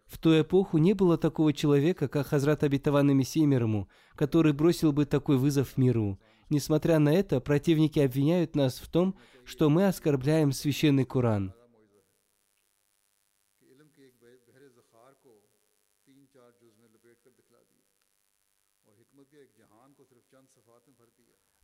[0.06, 5.04] В ту эпоху не было такого человека, как Хазрат Абитаван Мессия ему, который бросил бы
[5.04, 6.18] такой вызов миру.
[6.52, 11.54] Несмотря на это, противники обвиняют нас в том, что мы оскорбляем священный Коран.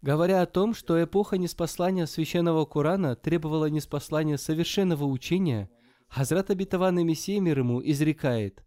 [0.01, 5.69] Говоря о том, что эпоха неспослания священного Корана требовала неспослания совершенного учения,
[6.09, 8.65] Хазрат Абитаван и Мессия мир ему изрекает,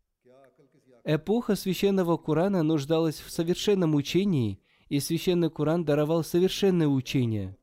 [1.03, 4.61] Эпоха священного Корана нуждалась в совершенном учении,
[4.91, 7.55] и священный Коран даровал совершенное учение.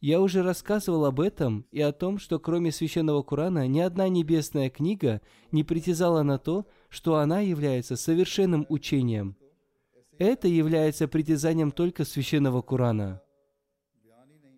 [0.00, 4.70] Я уже рассказывал об этом и о том, что кроме священного Корана ни одна небесная
[4.70, 5.20] книга
[5.52, 9.36] не притязала на то, что она является совершенным учением–
[10.18, 13.20] Это является притязанием только священного Корана.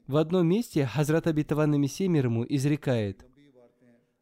[0.07, 3.26] В одном месте Хазрат Абитаван Мессия мир ему изрекает,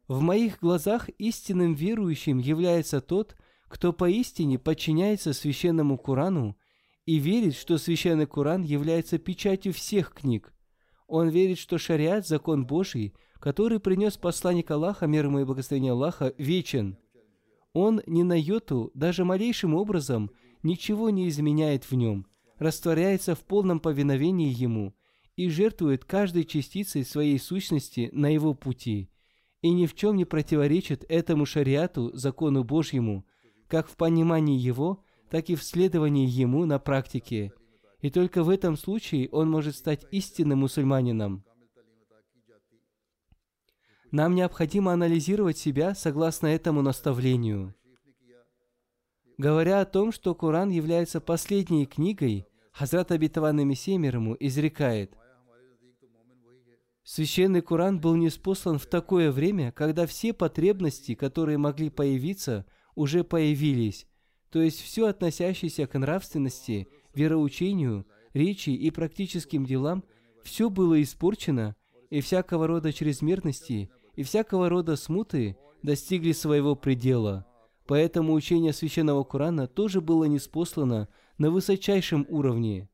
[0.07, 3.35] «В моих глазах истинным верующим является тот,
[3.67, 6.57] кто поистине подчиняется священному Корану
[7.05, 10.53] и верит, что священный Коран является печатью всех книг.
[11.07, 16.33] Он верит, что шариат– закон Божий, который принес посланник Аллаха, мир ему и благословение Аллаха,
[16.37, 16.97] вечен.
[17.73, 20.31] Он ни на йоту, даже малейшим образом,
[20.63, 22.27] ничего не изменяет в нем,
[22.57, 24.93] растворяется в полном повиновении Ему
[25.35, 29.09] и жертвует каждой частицей своей сущности на Его пути,
[29.61, 33.25] и ни в чем не противоречит этому шариату, закону Божьему,
[33.67, 37.53] как в понимании Его, так и в следовании Ему на практике.
[38.01, 41.45] И только в этом случае он может стать истинным мусульманином.
[44.11, 47.73] Нам необходимо анализировать себя согласно этому наставлению.
[49.37, 55.15] Говоря о том, что Коран является последней книгой, Хазрат Абитаван Мессия ему изрекает,
[57.03, 62.65] Священный Коран был неспослан в такое время, когда все потребности, которые могли появиться,
[62.95, 64.05] уже появились,
[64.51, 70.03] то есть все относящееся к нравственности, вероучению, речи и практическим делам,
[70.43, 71.75] все было испорчено,
[72.09, 77.45] и всякого рода чрезмерности и всякого рода смуты достигли своего предела.
[77.87, 82.89] Поэтому учение священного Корана тоже было неспослано на высочайшем уровне.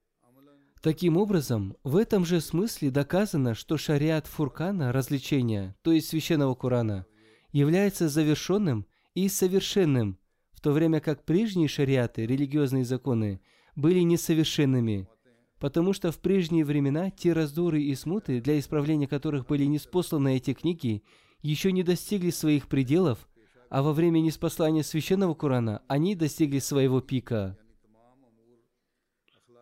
[0.82, 7.06] Таким образом, в этом же смысле доказано, что шариат Фуркана, развлечения, то есть священного Корана,
[7.52, 8.86] является завершенным
[9.16, 10.20] и совершенным,
[10.58, 13.42] в то время как прежние шариаты, религиозные законы,
[13.76, 15.08] были несовершенными,
[15.60, 20.56] потому что в прежние времена те раздоры и смуты, для исправления которых были неспосланы эти
[20.56, 21.04] книги,
[21.44, 23.30] еще не достигли своих пределов,
[23.70, 27.56] а во время неспослания священного Корана они достигли своего пика.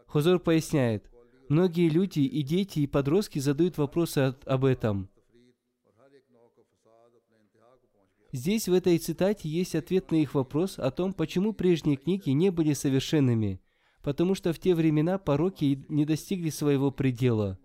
[0.08, 1.12] Хузур поясняет,
[1.50, 5.10] многие люди и дети, и подростки задают вопросы об этом.
[8.36, 12.50] Здесь в этой цитате есть ответ на их вопрос о том, почему прежние книги не
[12.50, 13.62] были совершенными,
[14.04, 17.58] потому что в те времена пороки не достигли своего предела.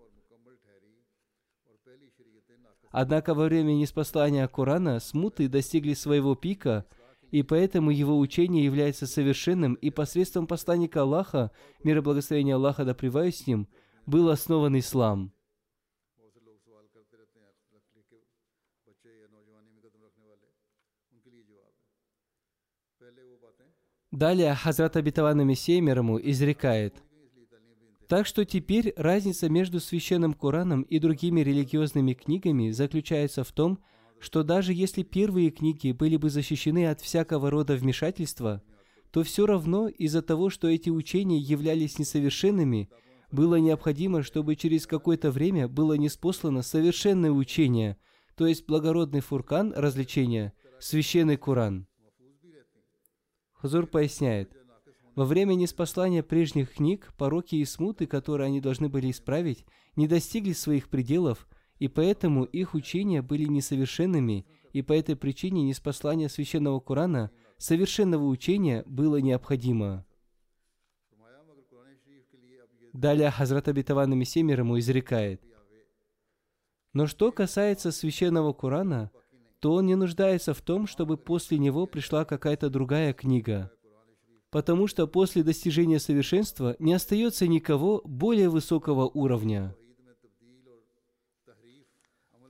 [2.93, 6.87] Однако во время неспослания Корана смуты достигли своего пика–
[7.31, 11.53] и поэтому его учение является совершенным, и посредством посланника Аллаха,
[11.85, 13.69] мир и благословение Аллаха да с ним,
[14.05, 15.33] был основан ислам.
[24.11, 27.03] Далее Хазрат Абитавана Мессия мир ему изрекает.
[28.09, 33.79] Так что теперь разница между священным Кораном и другими религиозными книгами заключается в том,
[34.19, 38.63] что даже если первые книги были бы защищены от всякого рода вмешательства,
[39.13, 42.91] то все равно из-за того, что эти учения являлись несовершенными,
[43.31, 47.97] было необходимо, чтобы через какое-то время было неспослано совершенное учение,
[48.37, 51.87] то есть благородный фуркан развлечения, священный Куран.
[53.61, 54.57] Хазур поясняет,
[55.15, 59.65] во время неспослания прежних книг пороки и смуты, которые они должны были исправить,
[59.97, 61.49] не достигли своих пределов–
[61.81, 68.85] и поэтому их учения были несовершенными, и по этой причине неспослание священного Корана, совершенного учения,
[68.87, 70.07] было необходимо.
[72.93, 75.43] Далее Хазрат Абитаван Мессия ему изрекает.
[76.93, 79.11] Но что касается священного Корана,
[79.61, 83.71] то он не нуждается в том, чтобы после него пришла какая-то другая книга.
[84.51, 89.77] Потому что после достижения совершенства не остается никого более высокого уровня.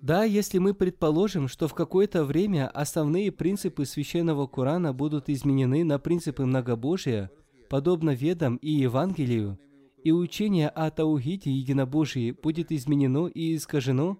[0.00, 5.98] Да, если мы предположим, что в какое-то время основные принципы священного Корана будут изменены на
[5.98, 7.30] принципы многобожия,
[7.68, 9.58] подобно Ведам и Евангелию,
[10.02, 14.16] и учение о Таухите единобожии будет изменено и искажено,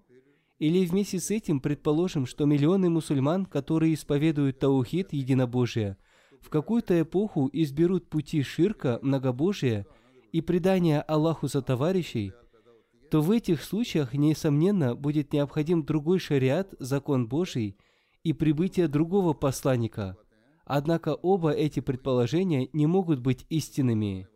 [0.61, 5.99] или вместе с этим предположим, что миллионы мусульман, которые исповедуют Таухид единобожия,
[6.41, 9.85] в какую-то эпоху изберут пути ширка, многобожия
[10.31, 12.33] и предания Аллаху за товарищей–
[13.11, 17.77] то в этих случаях, несомненно, будет необходим другой шариат, закон Божий,
[18.23, 20.17] и прибытие другого посланника.
[20.65, 24.29] Однако оба эти предположения не могут быть истинными.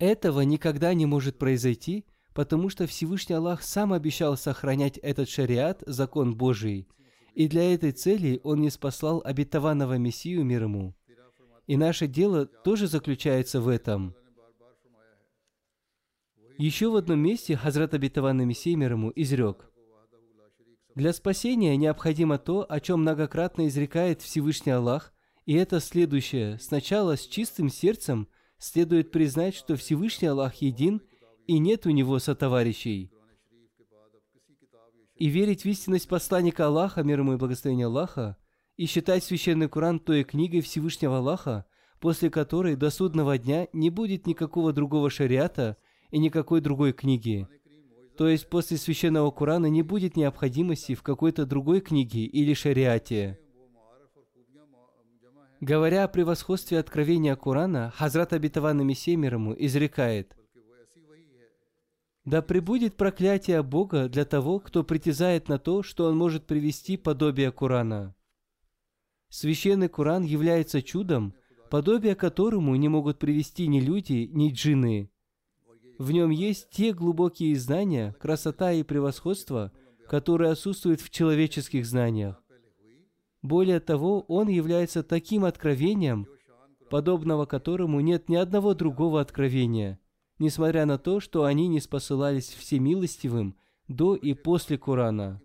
[0.00, 2.04] Этого никогда не может произойти,
[2.34, 6.88] потому что Всевышний Аллах сам обещал сохранять этот шариат, закон Божий,
[7.34, 10.94] и для этой цели Он не спаслал обетованного Мессию мир ему.
[11.66, 14.14] И наше дело тоже заключается в этом–
[16.58, 19.70] еще в одном месте Хазрат Абитаван Мессия мир ему изрек.
[20.94, 25.12] Для спасения необходимо то, о чем многократно изрекает Всевышний Аллах,
[25.44, 26.60] И это следующее.
[26.60, 28.28] Сначала с чистым сердцем
[28.58, 31.02] следует признать, что Всевышний Аллах един,
[31.46, 33.10] и нет у него сотоварищей.
[35.16, 38.36] И верить в истинность посланника Аллаха, мир ему и благословение Аллаха,
[38.76, 41.66] и считать священный Коран той книгой Всевышнего Аллаха,
[42.00, 45.76] после которой до судного дня не будет никакого другого шариата
[46.10, 47.46] и никакой другой книги.
[48.16, 53.38] То есть после священного Корана не будет необходимости в какой-то другой книге или шариате.
[55.60, 60.36] Говоря о превосходстве откровения Корана, Хазрат Абитаван Мессия изрекает,
[62.24, 67.50] «Да пребудет проклятие Бога для того, кто притязает на то, что он может привести подобие
[67.50, 68.14] Корана».
[69.28, 71.34] Священный Коран является чудом,
[71.70, 75.10] подобие которому не могут привести ни люди, ни джинны.
[75.98, 79.72] В нем есть те глубокие знания, красота и превосходство,
[80.06, 82.42] которые отсутствуют в человеческих знаниях.
[83.40, 86.26] Более того, он является таким откровением,
[86.90, 89.98] подобного которому нет ни одного другого откровения,
[90.42, 93.54] несмотря на то, что они не спосылались всемилостивым
[93.86, 95.40] до и после Корана.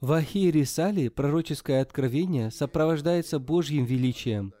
[0.00, 4.52] Вахи Рисали, пророческое откровение, сопровождается Божьим величием.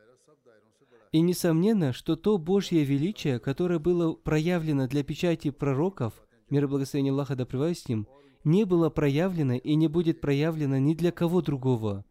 [1.10, 6.14] И несомненно, что то Божье величие, которое было проявлено для печати пророков,
[6.48, 8.06] мир и благословение Аллаха да с ним,
[8.44, 12.04] не было проявлено и не будет проявлено ни для кого другого.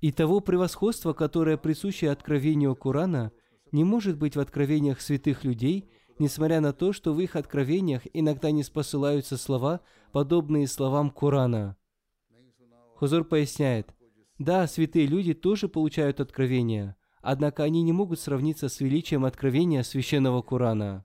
[0.00, 3.30] И того превосходства, которое присуще откровению Корана,
[3.72, 8.50] не может быть в откровениях святых людей, несмотря на то, что в их откровениях иногда
[8.50, 9.80] не спосылаются слова,
[10.12, 11.76] подобные словам Корана–
[13.02, 13.92] Хузур поясняет,
[14.38, 20.40] да, святые люди тоже получают откровения, однако они не могут сравниться с величием откровения священного
[20.40, 21.04] Корана.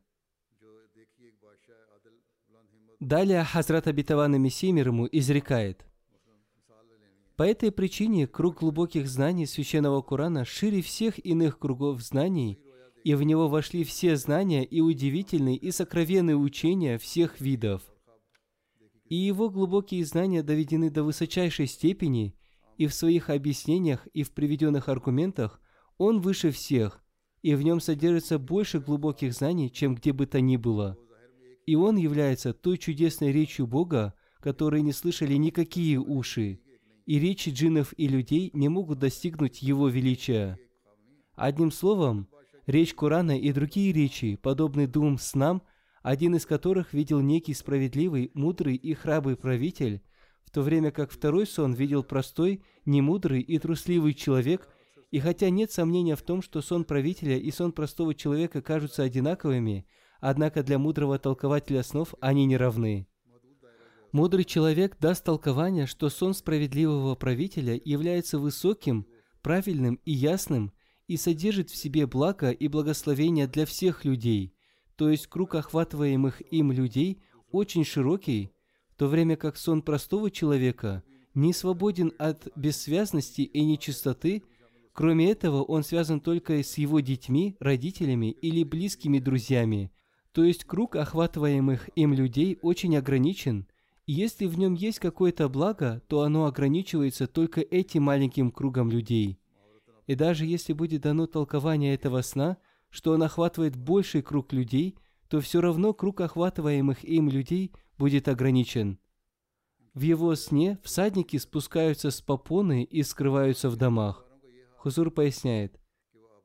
[3.00, 5.87] Далее Хазрат Абитавана Мессия мир ему изрекает,
[7.38, 12.60] по этой причине круг глубоких знаний священного Корана шире всех иных кругов знаний,
[13.06, 17.84] и в него вошли все знания и удивительные и сокровенные учения всех видов–
[19.10, 22.36] и его глубокие знания доведены до высочайшей степени,
[22.78, 25.60] и в своих объяснениях и в приведенных аргументах
[25.98, 27.02] он выше всех,
[27.42, 30.98] и в нем содержится больше глубоких знаний, чем где бы то ни было.
[31.66, 36.60] И он является той чудесной речью Бога, которой не слышали никакие уши,
[37.08, 40.60] и речи джиннов и людей не могут достигнуть его величия.
[41.34, 42.28] Одним словом,
[42.68, 45.64] речь Корана и другие речи, подобные двум снам–
[46.08, 50.02] один из которых видел некий справедливый, мудрый и храбрый правитель,
[50.46, 54.70] в то время как второй сон видел простой, немудрый и трусливый человек,
[55.12, 59.86] и хотя нет сомнения в том, что сон правителя и сон простого человека кажутся одинаковыми,
[60.22, 63.10] однако для мудрого толкователя снов они не равны.
[64.18, 69.06] Мудрый человек даст толкование, что сон справедливого правителя является высоким,
[69.44, 70.74] правильным и ясным
[71.08, 74.54] и содержит в себе благо и благословение для всех людей–
[74.98, 78.52] то есть круг охватываемых им людей очень широкий,
[78.90, 81.04] в то время как сон простого человека
[81.36, 84.42] не свободен от бессвязности и нечистоты,
[84.94, 89.92] кроме этого он связан только с его детьми, родителями или близкими друзьями,
[90.32, 93.68] то есть круг охватываемых им людей очень ограничен,
[94.14, 99.40] если в нем есть какое-то благо, то оно ограничивается только этим маленьким кругом людей.
[100.06, 102.58] И даже если будет дано толкование этого сна–
[102.90, 104.96] что он охватывает больший круг людей,
[105.30, 109.00] то все равно круг охватываемых им людей будет ограничен.
[109.94, 114.26] В его сне всадники спускаются с попоны и скрываются в домах.
[114.78, 115.80] Хузур поясняет.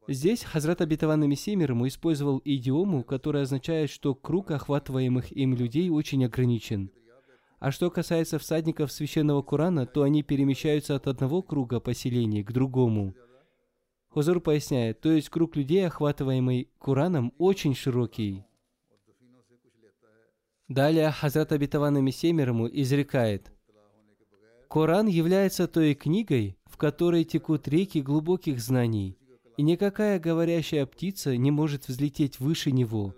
[0.08, 6.90] Здесь Хазрат Абитаван Мессия использовал идиому, которая означает, что круг охватываемых им людей очень ограничен.
[7.62, 13.14] А что касается всадников священного Корана, то они перемещаются от одного круга поселений к другому–
[14.12, 18.44] Хузур поясняет, то есть круг людей, охватываемый Кураном, очень широкий.
[20.68, 23.50] Далее Хазрат Абитаван Мессия ему изрекает,
[24.68, 29.16] Коран является той книгой, в которой текут реки глубоких знаний,
[29.56, 33.14] и никакая говорящая птица не может взлететь выше него,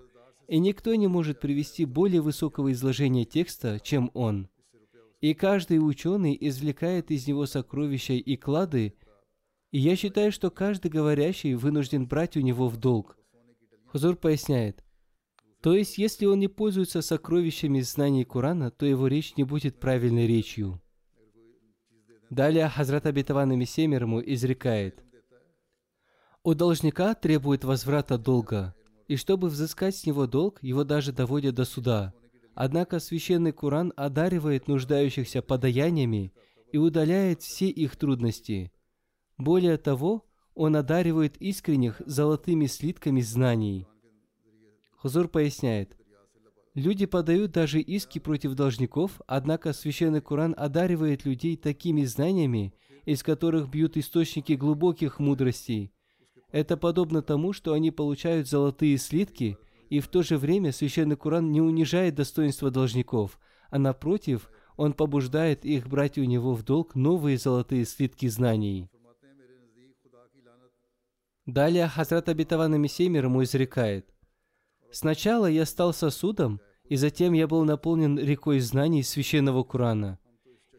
[0.48, 4.48] и никто не может привести более высокого изложения текста, чем он.
[5.20, 8.94] И каждый ученый извлекает из него сокровища и клады,
[9.70, 13.18] и я считаю, что каждый говорящий вынужден брать у него в долг.
[13.86, 14.84] Хузур поясняет,
[15.64, 20.26] то есть, если он не пользуется сокровищами знаний Корана, то его речь не будет правильной
[20.26, 20.78] речью.
[22.28, 25.02] Далее Хазрат Абитаван Мессия ему изрекает,
[26.42, 28.74] «У должника требует возврата долга,
[29.08, 32.12] и чтобы взыскать с него долг, его даже доводят до суда.
[32.54, 36.32] Однако священный Коран одаривает нуждающихся подаяниями
[36.72, 38.72] и удаляет все их трудности.
[39.38, 40.24] Более того,
[40.54, 43.86] Он одаривает искренних золотыми слитками знаний.
[44.96, 45.96] Хузур поясняет,
[46.74, 52.74] Люди подают даже иски против должников, однако Священный Коран одаривает людей такими знаниями,
[53.04, 55.92] из которых бьют источники глубоких мудростей.
[56.54, 59.58] Это подобно тому, что они получают золотые слитки,
[59.90, 63.40] и в то же время Священный Коран не унижает достоинства должников,
[63.70, 68.88] а напротив, он побуждает их брать у него в долг новые золотые слитки знаний.
[71.44, 74.14] Далее Хазрат Абитаван Мессия мир ему изрекает,
[74.92, 80.20] Сначала я стал сосудом, и затем я был наполнен рекой знаний священного Корана.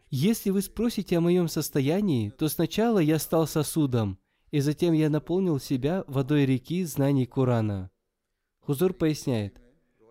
[0.08, 4.18] Если вы спросите о моем состоянии, то сначала я стал сосудом,
[4.50, 7.90] и затем я наполнил себя водой реки знаний Корана.
[8.60, 9.60] Хузур поясняет,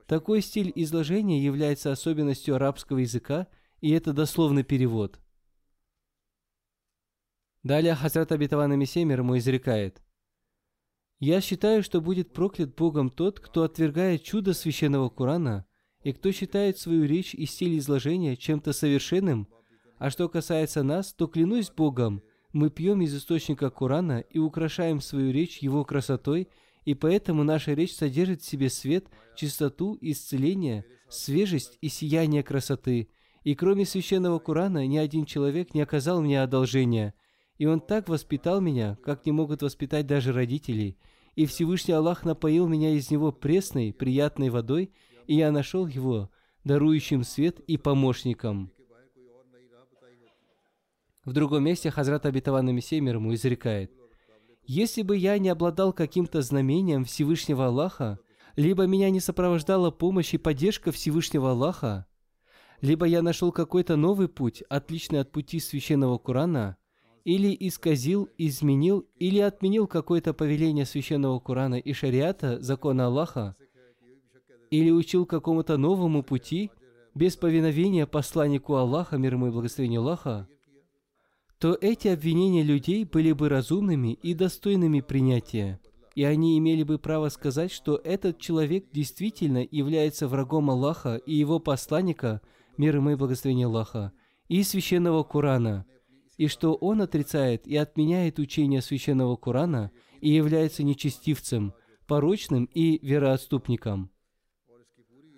[0.08, 3.48] такой стиль изложения является особенностью арабского языка,
[3.82, 5.20] и это дословный перевод.
[7.64, 10.02] Далее Хазрат Абитаван Мессия ему изрекает,
[11.20, 15.66] я считаю, что будет проклят Богом тот, кто отвергает чудо священного Корана
[16.04, 19.48] и кто считает свою речь и стиль изложения чем-то совершенным.
[19.98, 22.22] А что касается нас, то клянусь Богом,
[22.56, 26.48] мы пьем из источника Корана и украшаем свою речь его красотой,
[26.86, 33.10] и поэтому наша речь содержит в себе свет, чистоту, исцеление, свежесть и сияние красоты.
[33.44, 37.14] И кроме священного Корана ни один человек не оказал мне одолжения–
[37.58, 40.98] и Он так воспитал меня, как не могут воспитать даже родители.
[41.36, 44.92] И Всевышний Аллах напоил меня из него пресной, приятной водой,
[45.28, 46.30] и я нашел его,
[46.64, 48.72] дарующим свет и помощником.
[51.26, 53.92] В другом месте Хазрат Абитаван Мессия мир ему изрекает,
[54.68, 58.20] «Если бы я не обладал каким-то знамением Всевышнего Аллаха,
[58.56, 62.06] либо меня не сопровождала помощь и поддержка Всевышнего Аллаха,
[62.82, 66.78] либо я нашел какой-то новый путь, отличный от пути священного Корана,
[67.24, 73.56] или исказил, изменил или отменил какое-то повеление священного Корана и шариата, закона Аллаха,
[74.70, 76.70] или учил какому-то новому пути
[77.16, 80.48] без повиновения посланнику Аллаха, мир ему и благословение Аллаха,
[81.60, 85.80] то эти обвинения людей были бы разумными и достойными принятия,
[86.14, 91.60] и они имели бы право сказать, что этот человек действительно является врагом Аллаха и его
[91.60, 92.42] посланника,
[92.78, 94.12] мир ему и благословение Аллаха,
[94.48, 95.86] и священного Корана–
[96.38, 99.92] и что он отрицает и отменяет учение священного Корана
[100.22, 101.74] и является нечестивцем,
[102.08, 104.12] порочным и вероотступником.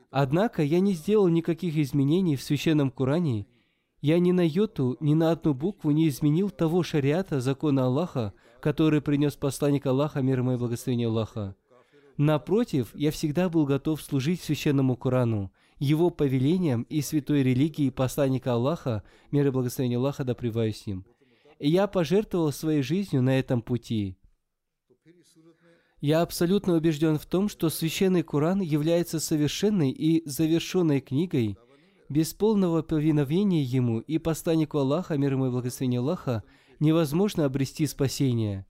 [0.10, 3.46] Однако я не сделал никаких изменений в священном Коране,
[4.02, 9.02] я ни на йоту, ни на одну букву не изменил того шариата, закона Аллаха, который
[9.02, 11.56] принес посланник Аллаха, мир и благословение Аллаха.
[12.18, 19.04] Напротив, я всегда был готов служить священному Корану– его повелениям и святой религии посланника Аллаха,
[19.32, 21.06] мир и благословение Аллаха да с ним.
[21.60, 24.18] И я пожертвовал своей жизнью на этом пути.
[26.00, 31.58] Я абсолютно убежден в том, что Священный Коран является совершенной и завершенной книгой,
[32.10, 36.44] без полного повиновения Ему и посланнику Аллаха, мир ему и благословение Аллаха,
[36.80, 38.66] невозможно обрести спасение.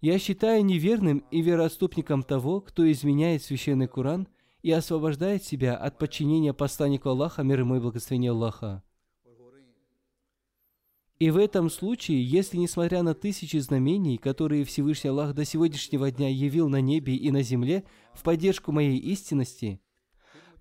[0.00, 4.28] Я считаю неверным и вероотступником того, кто изменяет Священный Коран–
[4.62, 8.82] и освобождает себя от подчинения посланнику Аллаха, мир ему и благословение Аллаха.
[11.18, 16.28] И в этом случае, если несмотря на тысячи знамений, которые Всевышний Аллах до сегодняшнего дня
[16.28, 19.80] явил на небе и на земле в поддержку моей истинности,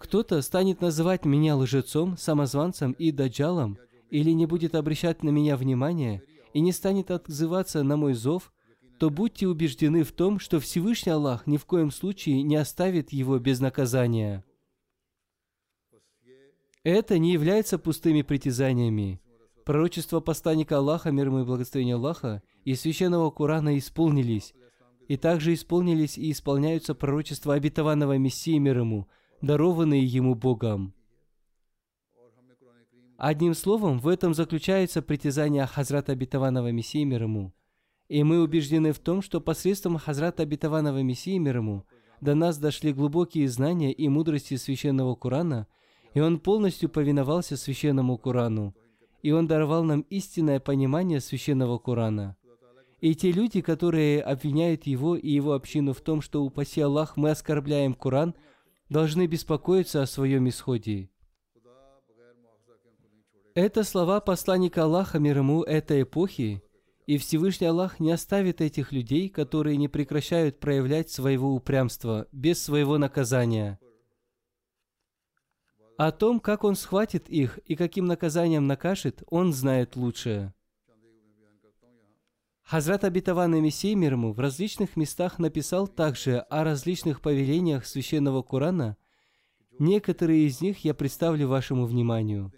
[0.01, 3.77] кто-то станет называть меня лжецом, самозванцем и даджалом,
[4.09, 6.23] или не будет обращать на меня внимания,
[6.53, 8.51] и не станет отзываться на мой зов,
[8.99, 13.37] то будьте убеждены в том, что Всевышний Аллах ни в коем случае не оставит его
[13.39, 14.43] без наказания.
[16.83, 19.21] Это не является пустыми притязаниями.
[19.65, 24.55] Пророчества посланника Аллаха, мир ему и благословение Аллаха, и священного Корана исполнились,
[25.07, 29.07] и также исполнились и исполняются пророчества обетованного Мессии мир ему,
[29.41, 30.93] дарованные ему Богом.
[33.17, 37.53] Одним словом, в этом заключается притязание Хазрата обетованного Мессии мир ему–
[38.11, 41.85] и мы убеждены в том, что посредством Хазрата Обетованного Мессии мир ему
[42.19, 45.65] до нас дошли глубокие знания и мудрости Священного Корана,
[46.13, 48.75] и он полностью повиновался Священному Корану,
[49.23, 52.35] и он даровал нам истинное понимание Священного Корана.
[52.99, 57.29] И те люди, которые обвиняют его и его общину в том, что, упаси Аллах, мы
[57.29, 58.35] оскорбляем Коран,
[58.91, 61.09] должны беспокоиться о своем исходе.
[63.55, 66.61] Это слова посланника Аллаха мир ему этой эпохи,
[67.07, 72.97] и Всевышний Аллах не оставит этих людей, которые не прекращают проявлять своего упрямства без своего
[72.97, 73.79] наказания.
[75.97, 80.53] О том, как Он схватит их и каким наказанием накажет, Он знает лучше.
[82.71, 88.95] Хазрат Абитаван Мессия мир ему в различных местах написал также о различных повелениях Священного Корана.
[89.77, 92.53] Некоторые из них я представлю вашему вниманию.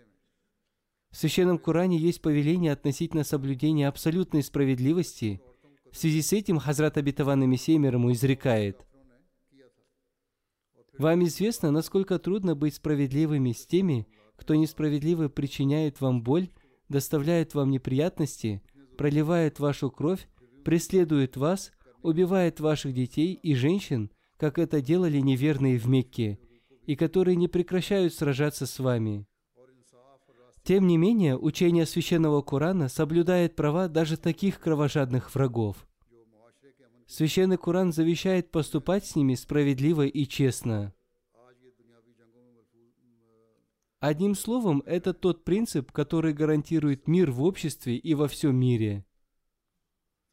[1.09, 5.41] В Священном Коране есть повеление относительно соблюдения абсолютной справедливости.
[5.91, 8.85] В связи с этим Хазрат Абитаван Мессия мир ему изрекает.
[10.99, 16.51] Вам известно, насколько трудно быть справедливыми с теми, кто несправедливо причиняет вам боль,
[16.87, 18.61] доставляет вам неприятности–
[18.97, 20.27] проливает вашу кровь,
[20.63, 21.71] преследует вас,
[22.01, 26.39] убивает ваших детей и женщин, как это делали неверные в Мекке,
[26.85, 29.25] и которые не прекращают сражаться с вами.
[30.63, 35.85] Тем не менее, учение священного Корана соблюдает права даже таких кровожадных врагов.
[37.05, 40.93] Священный Коран завещает поступать с ними справедливо и честно.
[44.03, 49.05] Одним словом, это тот принцип, который гарантирует мир в обществе и во всем мире.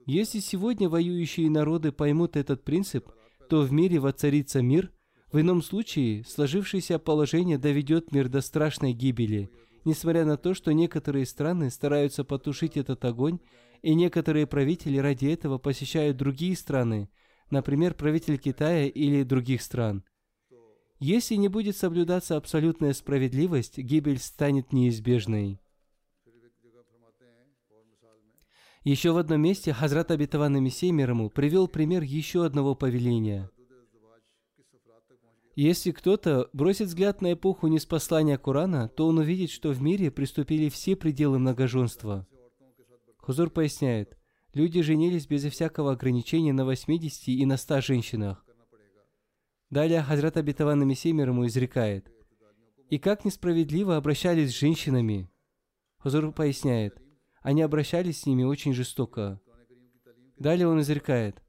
[0.06, 3.08] Если сегодня воюющие народы поймут этот принцип,
[3.48, 4.90] то в мире воцарится мир,
[5.30, 9.48] в ином случае сложившееся положение доведет мир до страшной гибели,
[9.84, 13.38] несмотря на то, что некоторые страны стараются потушить этот огонь,
[13.82, 17.08] и некоторые правители ради этого посещают другие страны,
[17.50, 20.02] например, правитель Китая или других стран–
[21.00, 25.58] если не будет соблюдаться абсолютная справедливость, гибель станет неизбежной.
[28.84, 33.50] Еще в одном месте Хазрат Абитаван Мессия мир привел пример еще одного повеления.
[35.56, 40.68] Если кто-то бросит взгляд на эпоху неспослания Корана, то он увидит, что в мире приступили
[40.68, 42.26] все пределы многоженства.
[43.18, 44.16] Хузур поясняет,
[44.54, 48.44] люди женились безо всякого ограничения на 80 и на 100 женщинах.
[49.70, 52.10] Далее Хазрат Абитаван Мессия ему изрекает.
[52.88, 55.30] И как несправедливо обращались с женщинами.
[55.98, 57.00] Хазур поясняет.
[57.40, 59.40] Они обращались с ними очень жестоко.
[60.38, 61.40] Далее он изрекает.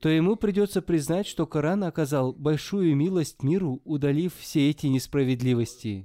[0.00, 6.04] То ему придется признать, что Коран оказал большую милость миру, удалив все эти несправедливости.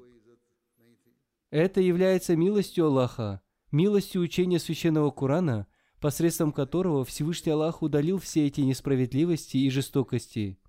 [1.50, 3.42] Это является милостью Аллаха,
[3.72, 5.66] милостью учения священного Корана,
[6.00, 10.60] посредством которого Всевышний Аллах удалил все эти несправедливости и жестокости–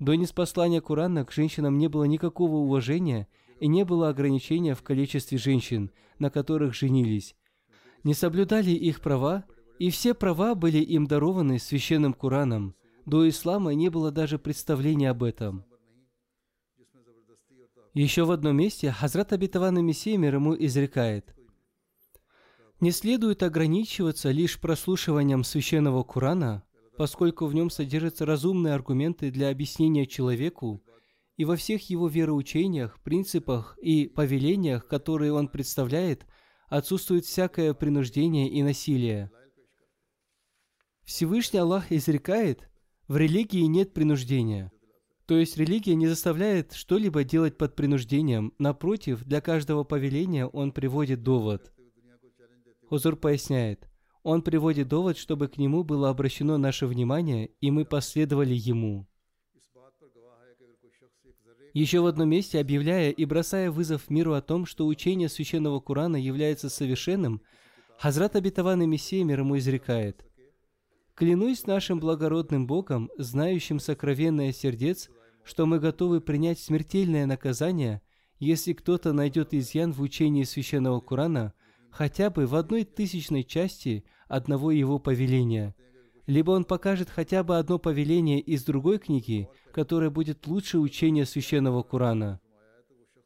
[0.00, 3.28] до неспослания Корана к женщинам не было никакого уважения
[3.60, 7.36] и не было ограничения в количестве женщин, на которых женились.
[8.02, 9.44] Не соблюдали их права,
[9.78, 12.74] и все права были им дарованы священным Кораном.
[13.06, 15.64] До ислама не было даже представления об этом.
[17.94, 21.34] Еще в одном месте Хазрат Абитаван Мессия мир ему изрекает–
[22.80, 26.62] не следует ограничиваться лишь прослушиванием священного Корана,
[27.00, 30.84] поскольку в нем содержатся разумные аргументы для объяснения человеку,
[31.38, 36.26] и во всех его вероучениях, принципах и повелениях, которые он представляет,
[36.68, 39.30] отсутствует всякое принуждение и насилие.
[41.04, 42.68] Всевышний Аллах изрекает,
[43.08, 44.70] в религии нет принуждения.
[45.24, 51.22] То есть религия не заставляет что-либо делать под принуждением, напротив, для каждого повеления он приводит
[51.22, 51.72] довод.
[52.90, 53.89] Хузур поясняет,
[54.22, 59.06] он приводит довод, чтобы к нему было обращено наше внимание, и мы последовали ему.
[61.72, 66.16] Еще в одном месте, объявляя и бросая вызов миру о том, что учение священного Корана
[66.16, 67.40] является совершенным,
[67.98, 68.40] Хазрат и
[68.86, 70.24] Мессия мир ему изрекает,
[71.14, 75.10] «Клянусь нашим благородным Богом, знающим сокровенное сердец,
[75.44, 78.02] что мы готовы принять смертельное наказание,
[78.38, 81.54] если кто-то найдет изъян в учении священного Корана–
[81.90, 85.74] хотя бы в одной тысячной части одного его повеления.
[86.26, 91.82] Либо он покажет хотя бы одно повеление из другой книги, которое будет лучше учения священного
[91.82, 92.40] Корана.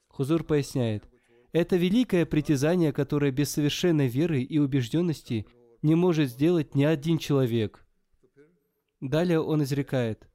[0.09, 1.05] Хузур поясняет,
[1.53, 5.47] это великое притязание, которое без совершенной веры и убежденности
[5.83, 7.87] не может сделать ни один человек.
[9.01, 10.29] Далее он изрекает,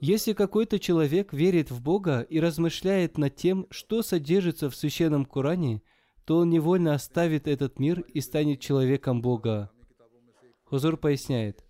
[0.00, 5.82] если какой-то человек верит в Бога и размышляет над тем, что содержится в священном Коране,
[6.24, 9.70] то он невольно оставит этот мир и станет человеком Бога.
[10.64, 11.64] Хузур поясняет,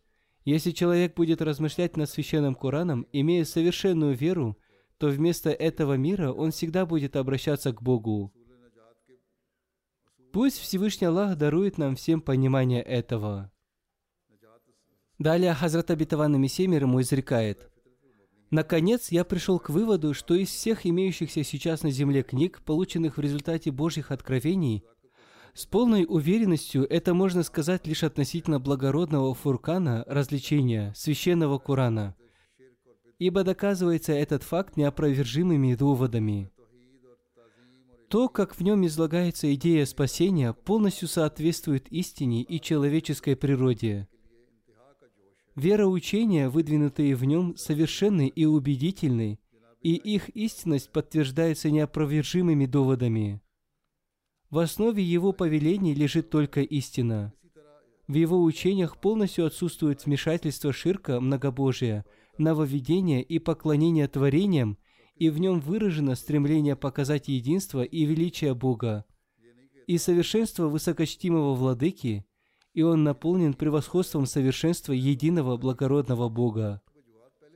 [0.44, 4.58] если человек будет размышлять над священным Кораном, имея совершенную веру,
[4.98, 8.32] то вместо этого мира он всегда будет обращаться к Богу.
[10.32, 13.50] Пусть Всевышний Аллах дарует нам всем понимание этого.
[15.18, 17.69] Далее Хазрат Абитаван Мессия ему изрекает,
[18.50, 23.20] Наконец, я пришел к выводу, что из всех имеющихся сейчас на Земле книг, полученных в
[23.20, 24.82] результате Божьих откровений,
[25.54, 32.16] с полной уверенностью это можно сказать лишь относительно благородного фуркана развлечения, священного Корана,
[33.18, 36.50] ибо доказывается этот факт неопровержимыми доводами.
[38.08, 44.08] То, как в нем излагается идея спасения, полностью соответствует истине и человеческой природе–
[45.60, 49.38] Вероучения, выдвинутые в нем, совершенны и убедительны,
[49.82, 53.42] и их истинность подтверждается неопровержимыми доводами.
[54.48, 57.34] В основе его повелений лежит только истина.
[58.08, 62.06] В его учениях полностью отсутствует вмешательство ширка, многобожия,
[62.38, 64.78] нововведение и поклонение творениям,
[65.16, 69.04] и в нем выражено стремление показать единство и величие Бога,
[69.86, 72.24] и совершенство высокочтимого владыки,
[72.74, 76.80] и он наполнен превосходством совершенства единого благородного Бога.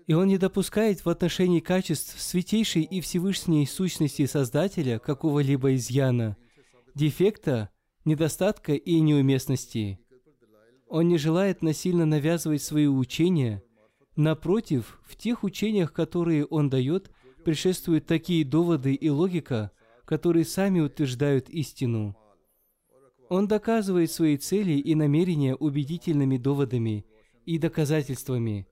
[0.06, 6.36] И он не допускает в отношении качеств святейшей и Всевышней сущности Создателя какого-либо изъяна,
[6.94, 7.70] дефекта,
[8.04, 9.98] недостатка и неуместности.
[10.88, 13.62] Он не желает насильно навязывать свои учения.
[14.14, 17.10] Напротив, в тех учениях, которые он дает,
[17.44, 19.70] предшествуют такие доводы и логика,
[20.04, 22.14] которые сами утверждают истину.
[23.28, 27.06] Он доказывает свои цели и намерения убедительными доводами
[27.46, 28.66] и доказательствами.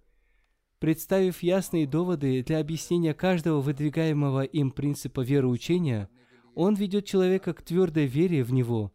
[0.78, 6.08] Представив ясные доводы для объяснения каждого выдвигаемого им принципа вероучения,
[6.54, 8.92] он ведет человека к твердой вере в него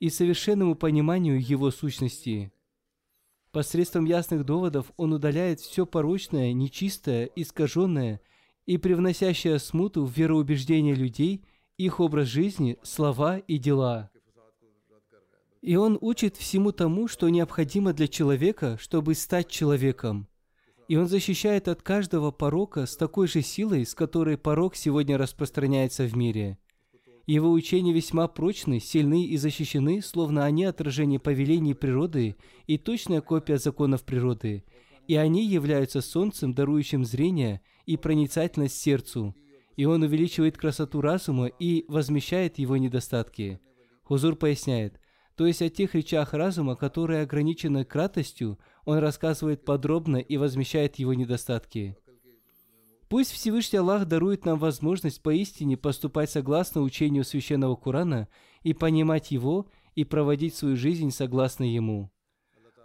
[0.00, 2.52] и совершенному пониманию его сущности.
[3.52, 8.20] Посредством ясных доводов он удаляет все порочное, нечистое, искаженное
[8.66, 11.44] и привносящее смуту в вероубеждение людей,
[11.78, 14.10] их образ жизни, слова и дела.
[15.64, 20.28] И он учит всему тому, что необходимо для человека, чтобы стать человеком.
[20.88, 26.04] И он защищает от каждого порока с такой же силой, с которой порок сегодня распространяется
[26.04, 26.58] в мире.
[27.26, 32.36] Его учения весьма прочны, сильны и защищены, словно они отражение повелений природы
[32.66, 34.64] и точная копия законов природы.
[35.08, 39.34] И они являются солнцем, дарующим зрение и проницательность сердцу.
[39.76, 43.60] И он увеличивает красоту разума и возмещает его недостатки.
[44.02, 45.00] Хузур поясняет,
[45.36, 51.14] то есть о тех речах разума, которые ограничены кратостью, он рассказывает подробно и возмещает его
[51.14, 51.96] недостатки.
[53.08, 58.28] Пусть Всевышний Аллах дарует нам возможность поистине поступать согласно учению Священного Корана
[58.62, 62.10] и понимать его и проводить свою жизнь согласно ему.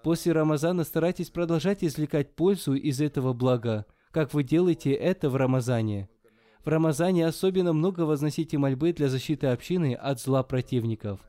[0.03, 6.09] После Рамазана старайтесь продолжать извлекать пользу из этого блага, как вы делаете это в Рамазане.
[6.63, 11.21] В Рамазане особенно много возносите мольбы для защиты общины от зла противников.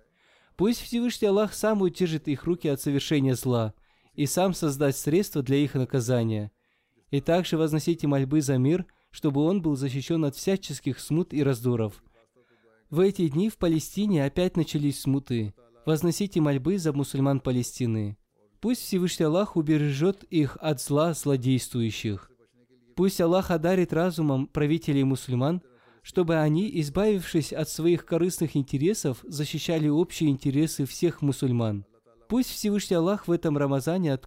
[0.61, 3.73] Пусть Всевышний Аллах сам удержит их руки от совершения зла
[4.13, 6.53] и сам создаст средства для их наказания.
[7.11, 12.05] И также возносите мольбы за мир, чтобы он был защищен от всяческих смут и раздоров.
[12.91, 15.55] В эти дни в Палестине опять начались смуты.
[15.87, 18.19] Возносите мольбы за мусульман Палестины.
[18.61, 22.31] Пусть Всевышний Аллах убережет их от зла злодействующих.
[22.97, 25.63] Пусть Аллах одарит разумом правителей мусульман,
[26.11, 31.85] чтобы они, избавившись от своих корыстных интересов, защищали общие интересы всех мусульман.
[32.29, 34.27] Пусть Всевышний Аллах в этом Рамазане от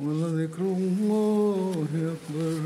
[0.00, 2.60] ولذكر الله أكبر